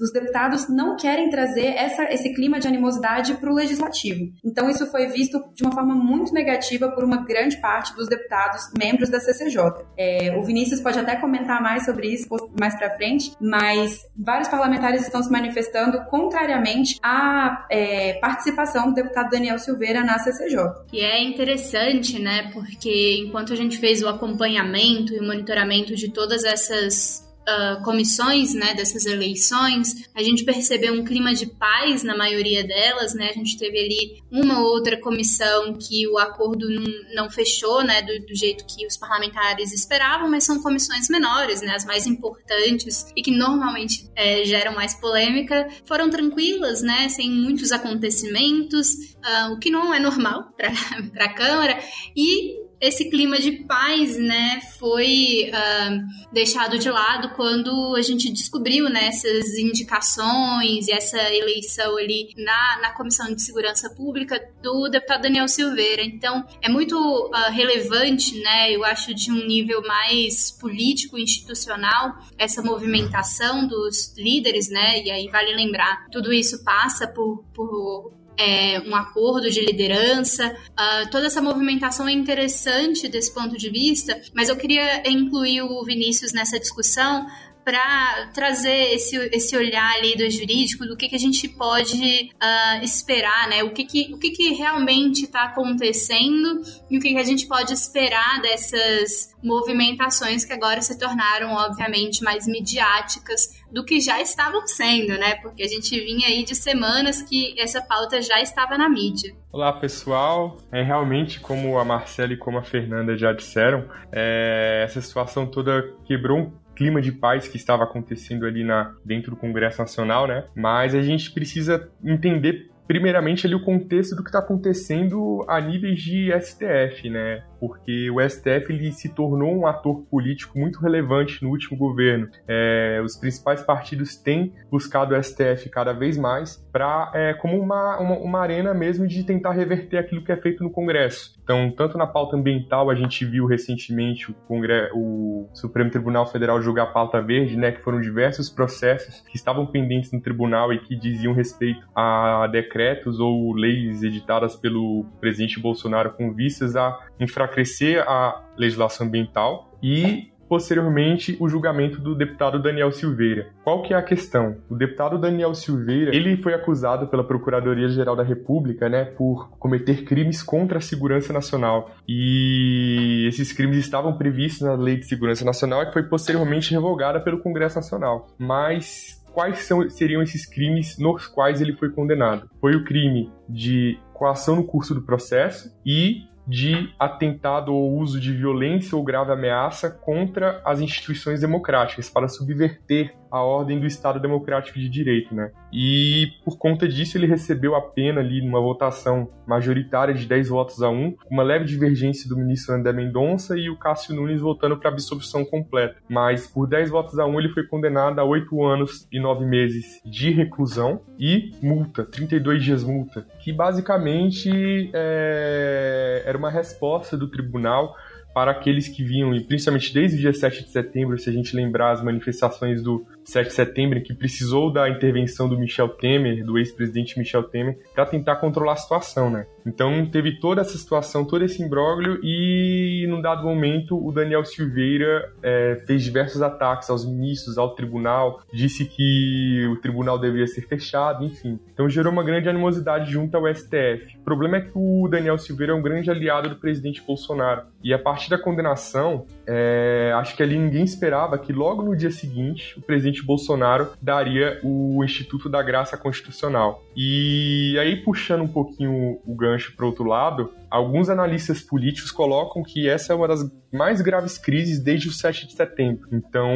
os 0.00 0.12
deputados 0.12 0.68
não 0.68 0.96
querem 0.96 1.30
trazer 1.30 1.66
essa, 1.66 2.04
esse 2.12 2.32
clima 2.34 2.58
de 2.58 2.68
animosidade 2.68 3.34
para 3.34 3.50
o 3.50 3.54
legislativo. 3.54 4.32
Então, 4.44 4.68
isso 4.70 4.86
foi 4.90 5.06
visto 5.06 5.42
de 5.54 5.62
uma 5.62 5.72
forma 5.72 5.94
muito 5.94 6.32
negativa 6.32 6.88
por 6.90 7.04
uma 7.04 7.24
grande 7.24 7.60
parte 7.60 7.94
dos 7.94 8.08
deputados 8.08 8.62
membros 8.78 9.08
da 9.08 9.20
CCJ. 9.20 9.62
É, 9.96 10.36
o 10.36 10.42
Vinícius 10.42 10.80
pode 10.80 10.98
até 10.98 11.16
comentar 11.16 11.62
mais 11.62 11.84
sobre 11.84 12.08
isso 12.08 12.28
mais 12.58 12.76
para 12.76 12.94
frente, 12.96 13.32
mas 13.40 14.00
vários 14.16 14.48
parlamentares 14.48 15.02
estão 15.02 15.22
se 15.22 15.30
manifestando 15.30 16.04
contrariamente 16.06 16.98
à 17.02 17.66
é, 17.70 18.14
participação 18.14 18.88
do 18.88 18.94
deputado 18.94 19.30
Daniel 19.30 19.58
Silveira 19.58 20.04
na 20.04 20.18
CCJ. 20.18 20.58
E 20.92 21.00
é 21.00 21.22
interessante, 21.22 22.20
né? 22.20 22.50
Porque 22.52 23.24
enquanto 23.26 23.52
a 23.52 23.56
gente 23.56 23.78
fez 23.78 24.02
o 24.02 24.08
acompanhamento 24.08 25.14
e 25.14 25.20
monitoramento 25.20 25.94
de 25.94 26.10
todas 26.10 26.44
essas 26.44 27.31
uh, 27.42 27.82
comissões 27.82 28.54
né, 28.54 28.74
dessas 28.74 29.06
eleições, 29.06 30.08
a 30.14 30.22
gente 30.22 30.44
percebeu 30.44 30.94
um 30.94 31.04
clima 31.04 31.34
de 31.34 31.46
paz 31.46 32.02
na 32.02 32.16
maioria 32.16 32.64
delas, 32.64 33.14
né? 33.14 33.30
A 33.30 33.32
gente 33.32 33.58
teve 33.58 33.78
ali 33.78 34.22
uma 34.30 34.60
ou 34.60 34.66
outra 34.66 35.00
comissão 35.00 35.74
que 35.74 36.06
o 36.08 36.18
acordo 36.18 36.68
não, 36.70 36.84
não 37.14 37.30
fechou, 37.30 37.82
né, 37.82 38.02
do, 38.02 38.26
do, 38.26 38.34
jeito 38.34 38.64
que 38.66 38.86
os 38.86 38.96
parlamentares 38.96 39.72
esperavam, 39.72 40.30
mas 40.30 40.44
são 40.44 40.62
comissões 40.62 41.08
menores, 41.08 41.60
né, 41.62 41.74
as 41.74 41.84
mais 41.84 42.06
importantes 42.06 43.06
e 43.16 43.22
que 43.22 43.30
normalmente 43.30 44.10
é, 44.14 44.44
geram 44.44 44.74
mais 44.74 44.94
polêmica, 44.94 45.68
foram 45.84 46.10
tranquilas, 46.10 46.82
né, 46.82 47.08
sem 47.08 47.30
muitos 47.30 47.72
acontecimentos, 47.72 48.88
uh, 49.16 49.52
o 49.52 49.58
que 49.58 49.70
não 49.70 49.92
é 49.92 49.98
normal 49.98 50.52
para 50.56 50.72
a 51.24 51.32
Câmara, 51.32 51.78
e 52.16 52.61
esse 52.82 53.08
clima 53.08 53.38
de 53.38 53.52
paz, 53.64 54.18
né, 54.18 54.60
foi 54.76 55.48
uh, 55.50 56.32
deixado 56.32 56.76
de 56.76 56.90
lado 56.90 57.30
quando 57.36 57.94
a 57.94 58.02
gente 58.02 58.28
descobriu 58.28 58.90
né, 58.90 59.06
essas 59.06 59.56
indicações 59.56 60.88
e 60.88 60.92
essa 60.92 61.32
eleição 61.32 61.96
ali 61.96 62.34
na, 62.36 62.80
na 62.82 62.90
Comissão 62.90 63.32
de 63.32 63.40
Segurança 63.40 63.88
Pública 63.90 64.44
do 64.60 64.88
deputado 64.88 65.22
Daniel 65.22 65.46
Silveira. 65.46 66.02
Então, 66.02 66.44
é 66.60 66.68
muito 66.68 66.96
uh, 66.96 67.52
relevante, 67.52 68.36
né, 68.40 68.72
eu 68.72 68.84
acho, 68.84 69.14
de 69.14 69.30
um 69.30 69.46
nível 69.46 69.80
mais 69.82 70.50
político, 70.50 71.16
institucional, 71.16 72.18
essa 72.36 72.62
movimentação 72.62 73.64
dos 73.68 74.12
líderes, 74.18 74.68
né, 74.68 75.00
e 75.04 75.08
aí 75.08 75.28
vale 75.28 75.54
lembrar, 75.54 76.08
tudo 76.10 76.32
isso 76.32 76.64
passa 76.64 77.06
por, 77.06 77.44
por 77.54 78.21
é, 78.38 78.80
um 78.80 78.94
acordo 78.94 79.50
de 79.50 79.60
liderança. 79.60 80.54
Uh, 80.72 81.10
toda 81.10 81.26
essa 81.26 81.40
movimentação 81.40 82.08
é 82.08 82.12
interessante 82.12 83.08
desse 83.08 83.32
ponto 83.34 83.56
de 83.56 83.70
vista, 83.70 84.20
mas 84.34 84.48
eu 84.48 84.56
queria 84.56 85.08
incluir 85.08 85.62
o 85.62 85.84
Vinícius 85.84 86.32
nessa 86.32 86.58
discussão 86.58 87.26
para 87.64 88.30
trazer 88.34 88.94
esse, 88.94 89.16
esse 89.32 89.56
olhar 89.56 89.94
ali 89.94 90.16
do 90.16 90.28
jurídico, 90.28 90.84
do 90.84 90.96
que, 90.96 91.08
que 91.08 91.14
a 91.14 91.18
gente 91.18 91.48
pode 91.48 92.30
uh, 92.34 92.84
esperar, 92.84 93.48
né? 93.48 93.62
O 93.62 93.70
que, 93.72 93.84
que, 93.84 94.12
o 94.12 94.18
que, 94.18 94.30
que 94.30 94.54
realmente 94.54 95.24
está 95.24 95.44
acontecendo 95.44 96.60
e 96.90 96.98
o 96.98 97.00
que, 97.00 97.10
que 97.10 97.18
a 97.18 97.24
gente 97.24 97.46
pode 97.46 97.72
esperar 97.72 98.40
dessas 98.40 99.32
movimentações 99.42 100.44
que 100.44 100.52
agora 100.52 100.82
se 100.82 100.98
tornaram, 100.98 101.52
obviamente, 101.52 102.22
mais 102.22 102.46
midiáticas 102.46 103.61
do 103.72 103.84
que 103.84 104.00
já 104.00 104.20
estavam 104.20 104.66
sendo, 104.66 105.18
né? 105.18 105.36
Porque 105.36 105.62
a 105.62 105.68
gente 105.68 105.98
vinha 105.98 106.28
aí 106.28 106.44
de 106.44 106.54
semanas 106.54 107.22
que 107.22 107.58
essa 107.58 107.80
pauta 107.80 108.20
já 108.20 108.40
estava 108.40 108.76
na 108.76 108.88
mídia. 108.88 109.34
Olá, 109.50 109.72
pessoal. 109.72 110.58
É 110.70 110.82
realmente, 110.82 111.40
como 111.40 111.78
a 111.78 111.84
Marcela 111.84 112.34
e 112.34 112.36
como 112.36 112.58
a 112.58 112.62
Fernanda 112.62 113.16
já 113.16 113.32
disseram, 113.32 113.88
é, 114.12 114.82
essa 114.84 115.00
situação 115.00 115.46
toda 115.46 115.94
quebrou 116.04 116.38
um 116.38 116.52
clima 116.74 117.00
de 117.00 117.12
paz 117.12 117.48
que 117.48 117.56
estava 117.56 117.84
acontecendo 117.84 118.46
ali 118.46 118.64
na, 118.64 118.94
dentro 119.04 119.30
do 119.30 119.36
Congresso 119.36 119.80
Nacional, 119.80 120.26
né? 120.26 120.44
Mas 120.54 120.94
a 120.94 121.02
gente 121.02 121.30
precisa 121.30 121.90
entender 122.04 122.71
primeiramente 122.92 123.46
ali 123.46 123.54
o 123.54 123.64
contexto 123.64 124.14
do 124.14 124.22
que 124.22 124.28
está 124.28 124.40
acontecendo 124.40 125.46
a 125.48 125.58
níveis 125.58 125.98
de 125.98 126.30
STF, 126.38 127.08
né? 127.08 127.42
Porque 127.58 128.10
o 128.10 128.20
STF 128.20 128.70
ele 128.70 128.92
se 128.92 129.08
tornou 129.08 129.56
um 129.56 129.66
ator 129.66 130.02
político 130.10 130.58
muito 130.58 130.78
relevante 130.78 131.42
no 131.42 131.48
último 131.48 131.74
governo. 131.78 132.28
É, 132.46 133.00
os 133.02 133.16
principais 133.16 133.62
partidos 133.62 134.14
têm 134.16 134.52
buscado 134.70 135.14
o 135.14 135.22
STF 135.22 135.70
cada 135.70 135.94
vez 135.94 136.18
mais 136.18 136.61
para 136.72 137.10
é, 137.14 137.34
como 137.34 137.60
uma, 137.60 137.98
uma, 137.98 138.16
uma, 138.16 138.40
arena 138.40 138.72
mesmo 138.72 139.06
de 139.06 139.22
tentar 139.22 139.52
reverter 139.52 139.98
aquilo 139.98 140.24
que 140.24 140.32
é 140.32 140.36
feito 140.36 140.64
no 140.64 140.70
Congresso. 140.70 141.38
Então, 141.44 141.70
tanto 141.70 141.98
na 141.98 142.06
pauta 142.06 142.34
ambiental, 142.34 142.88
a 142.88 142.94
gente 142.94 143.24
viu 143.26 143.44
recentemente 143.44 144.30
o, 144.30 144.34
Congresso, 144.34 144.96
o 144.96 145.48
Supremo 145.52 145.90
Tribunal 145.90 146.26
Federal 146.26 146.62
julgar 146.62 146.84
a 146.84 146.86
pauta 146.86 147.20
verde, 147.20 147.56
né? 147.56 147.72
Que 147.72 147.82
foram 147.82 148.00
diversos 148.00 148.48
processos 148.48 149.20
que 149.28 149.36
estavam 149.36 149.66
pendentes 149.66 150.12
no 150.12 150.20
tribunal 150.20 150.72
e 150.72 150.78
que 150.78 150.96
diziam 150.96 151.34
respeito 151.34 151.86
a 151.94 152.48
decretos 152.50 153.20
ou 153.20 153.52
leis 153.52 154.02
editadas 154.02 154.56
pelo 154.56 155.04
presidente 155.20 155.60
Bolsonaro 155.60 156.12
com 156.12 156.32
vistas 156.32 156.74
a 156.74 156.98
enfraquecer 157.20 158.02
a 158.08 158.42
legislação 158.56 159.06
ambiental 159.06 159.72
e 159.82 160.31
posteriormente 160.52 161.34
o 161.40 161.48
julgamento 161.48 161.98
do 161.98 162.14
deputado 162.14 162.60
Daniel 162.60 162.92
Silveira. 162.92 163.46
Qual 163.64 163.80
que 163.80 163.94
é 163.94 163.96
a 163.96 164.02
questão? 164.02 164.58
O 164.68 164.74
deputado 164.74 165.18
Daniel 165.18 165.54
Silveira, 165.54 166.14
ele 166.14 166.36
foi 166.36 166.52
acusado 166.52 167.06
pela 167.06 167.24
Procuradoria-Geral 167.24 168.14
da 168.14 168.22
República, 168.22 168.86
né, 168.86 169.06
por 169.06 169.48
cometer 169.52 170.04
crimes 170.04 170.42
contra 170.42 170.76
a 170.76 170.80
segurança 170.82 171.32
nacional. 171.32 171.90
E 172.06 173.24
esses 173.28 173.50
crimes 173.50 173.78
estavam 173.78 174.18
previstos 174.18 174.60
na 174.60 174.74
Lei 174.74 174.98
de 174.98 175.06
Segurança 175.06 175.42
Nacional 175.42 175.86
que 175.86 175.94
foi 175.94 176.02
posteriormente 176.02 176.70
revogada 176.74 177.18
pelo 177.18 177.38
Congresso 177.38 177.76
Nacional. 177.76 178.28
Mas 178.38 179.24
quais 179.32 179.60
são, 179.60 179.88
seriam 179.88 180.20
esses 180.20 180.44
crimes 180.44 180.98
nos 180.98 181.26
quais 181.28 181.62
ele 181.62 181.72
foi 181.72 181.88
condenado? 181.88 182.50
Foi 182.60 182.76
o 182.76 182.84
crime 182.84 183.32
de 183.48 183.98
coação 184.12 184.56
no 184.56 184.64
curso 184.64 184.94
do 184.94 185.00
processo 185.00 185.74
e 185.84 186.24
de 186.46 186.92
atentado 186.98 187.72
ou 187.72 187.98
uso 187.98 188.20
de 188.20 188.32
violência 188.32 188.96
ou 188.96 189.04
grave 189.04 189.32
ameaça 189.32 189.90
contra 189.90 190.60
as 190.64 190.80
instituições 190.80 191.40
democráticas 191.40 192.10
para 192.10 192.28
subverter 192.28 193.14
a 193.32 193.40
ordem 193.40 193.80
do 193.80 193.86
Estado 193.86 194.20
Democrático 194.20 194.78
de 194.78 194.90
Direito, 194.90 195.34
né? 195.34 195.50
E 195.72 196.32
por 196.44 196.58
conta 196.58 196.86
disso 196.86 197.16
ele 197.16 197.26
recebeu 197.26 197.74
a 197.74 197.80
pena 197.80 198.20
ali 198.20 198.42
numa 198.42 198.60
votação 198.60 199.30
majoritária 199.46 200.12
de 200.12 200.26
10 200.26 200.50
votos 200.50 200.82
a 200.82 200.90
1, 200.90 201.16
uma 201.30 201.42
leve 201.42 201.64
divergência 201.64 202.28
do 202.28 202.36
ministro 202.36 202.74
André 202.74 202.92
Mendonça 202.92 203.56
e 203.56 203.70
o 203.70 203.78
Cássio 203.78 204.14
Nunes 204.14 204.42
votando 204.42 204.76
para 204.76 204.90
absolvição 204.90 205.46
completa. 205.46 205.96
Mas 206.10 206.46
por 206.46 206.68
10 206.68 206.90
votos 206.90 207.18
a 207.18 207.24
1 207.24 207.40
ele 207.40 207.48
foi 207.48 207.66
condenado 207.66 208.18
a 208.18 208.24
8 208.24 208.62
anos 208.62 209.08
e 209.10 209.18
9 209.18 209.46
meses 209.46 210.02
de 210.04 210.30
reclusão 210.30 211.00
e 211.18 211.52
multa, 211.62 212.04
32 212.04 212.62
dias 212.62 212.84
multa, 212.84 213.26
que 213.40 213.50
basicamente 213.50 214.90
é, 214.92 216.22
era 216.26 216.36
uma 216.36 216.50
resposta 216.50 217.16
do 217.16 217.28
tribunal 217.28 217.96
para 218.34 218.50
aqueles 218.50 218.88
que 218.88 219.04
vinham, 219.04 219.34
e 219.34 219.40
principalmente 219.40 219.92
desde 219.92 220.16
o 220.16 220.20
dia 220.20 220.32
7 220.32 220.64
de 220.64 220.70
setembro, 220.70 221.18
se 221.18 221.28
a 221.28 221.32
gente 221.32 221.54
lembrar 221.54 221.92
as 221.92 222.02
manifestações 222.02 222.82
do 222.82 223.06
7 223.24 223.48
de 223.48 223.54
setembro, 223.54 224.02
que 224.02 224.14
precisou 224.14 224.72
da 224.72 224.88
intervenção 224.88 225.48
do 225.48 225.58
Michel 225.58 225.88
Temer, 225.88 226.44
do 226.44 226.58
ex-presidente 226.58 227.18
Michel 227.18 227.44
Temer, 227.44 227.78
para 227.94 228.06
tentar 228.06 228.36
controlar 228.36 228.72
a 228.72 228.76
situação, 228.76 229.30
né? 229.30 229.46
Então 229.64 230.06
teve 230.06 230.38
toda 230.40 230.60
essa 230.60 230.76
situação, 230.76 231.24
todo 231.24 231.44
esse 231.44 231.62
imbróglio 231.62 232.18
e 232.22 233.06
num 233.08 233.20
dado 233.20 233.44
momento 233.44 233.96
o 233.96 234.10
Daniel 234.12 234.44
Silveira 234.44 235.32
é, 235.42 235.82
fez 235.86 236.02
diversos 236.02 236.42
ataques 236.42 236.90
aos 236.90 237.06
ministros, 237.06 237.58
ao 237.58 237.74
tribunal, 237.74 238.40
disse 238.52 238.84
que 238.84 239.66
o 239.70 239.80
tribunal 239.80 240.18
deveria 240.18 240.46
ser 240.46 240.62
fechado, 240.62 241.24
enfim. 241.24 241.58
Então 241.72 241.88
gerou 241.88 242.12
uma 242.12 242.24
grande 242.24 242.48
animosidade 242.48 243.10
junto 243.10 243.36
ao 243.36 243.52
STF. 243.54 244.16
O 244.18 244.24
problema 244.24 244.56
é 244.56 244.60
que 244.62 244.72
o 244.74 245.08
Daniel 245.08 245.38
Silveira 245.38 245.72
é 245.72 245.76
um 245.76 245.82
grande 245.82 246.10
aliado 246.10 246.48
do 246.48 246.56
presidente 246.56 247.02
Bolsonaro 247.02 247.62
e 247.82 247.92
a 247.92 247.98
partir 247.98 248.30
da 248.30 248.38
condenação, 248.38 249.26
é, 249.46 250.12
acho 250.16 250.36
que 250.36 250.42
ali 250.42 250.56
ninguém 250.56 250.84
esperava 250.84 251.38
que 251.38 251.52
logo 251.52 251.82
no 251.82 251.96
dia 251.96 252.10
seguinte 252.10 252.78
o 252.78 252.82
presidente 252.82 253.11
Bolsonaro 253.20 253.90
daria 254.00 254.60
o 254.62 255.02
Instituto 255.04 255.48
da 255.48 255.62
Graça 255.62 255.96
Constitucional. 255.96 256.84
E 256.96 257.76
aí 257.78 257.96
puxando 257.96 258.42
um 258.42 258.48
pouquinho 258.48 259.18
o 259.26 259.34
gancho 259.34 259.52
gancho 259.52 259.74
para 259.76 259.86
outro 259.86 260.04
lado, 260.04 260.50
alguns 260.72 261.10
analistas 261.10 261.60
políticos 261.60 262.10
colocam 262.10 262.62
que 262.62 262.88
essa 262.88 263.12
é 263.12 263.16
uma 263.16 263.28
das 263.28 263.48
mais 263.70 264.00
graves 264.00 264.38
crises 264.38 264.78
desde 264.78 265.08
o 265.08 265.12
7 265.12 265.46
de 265.46 265.52
setembro. 265.54 266.08
Então, 266.12 266.50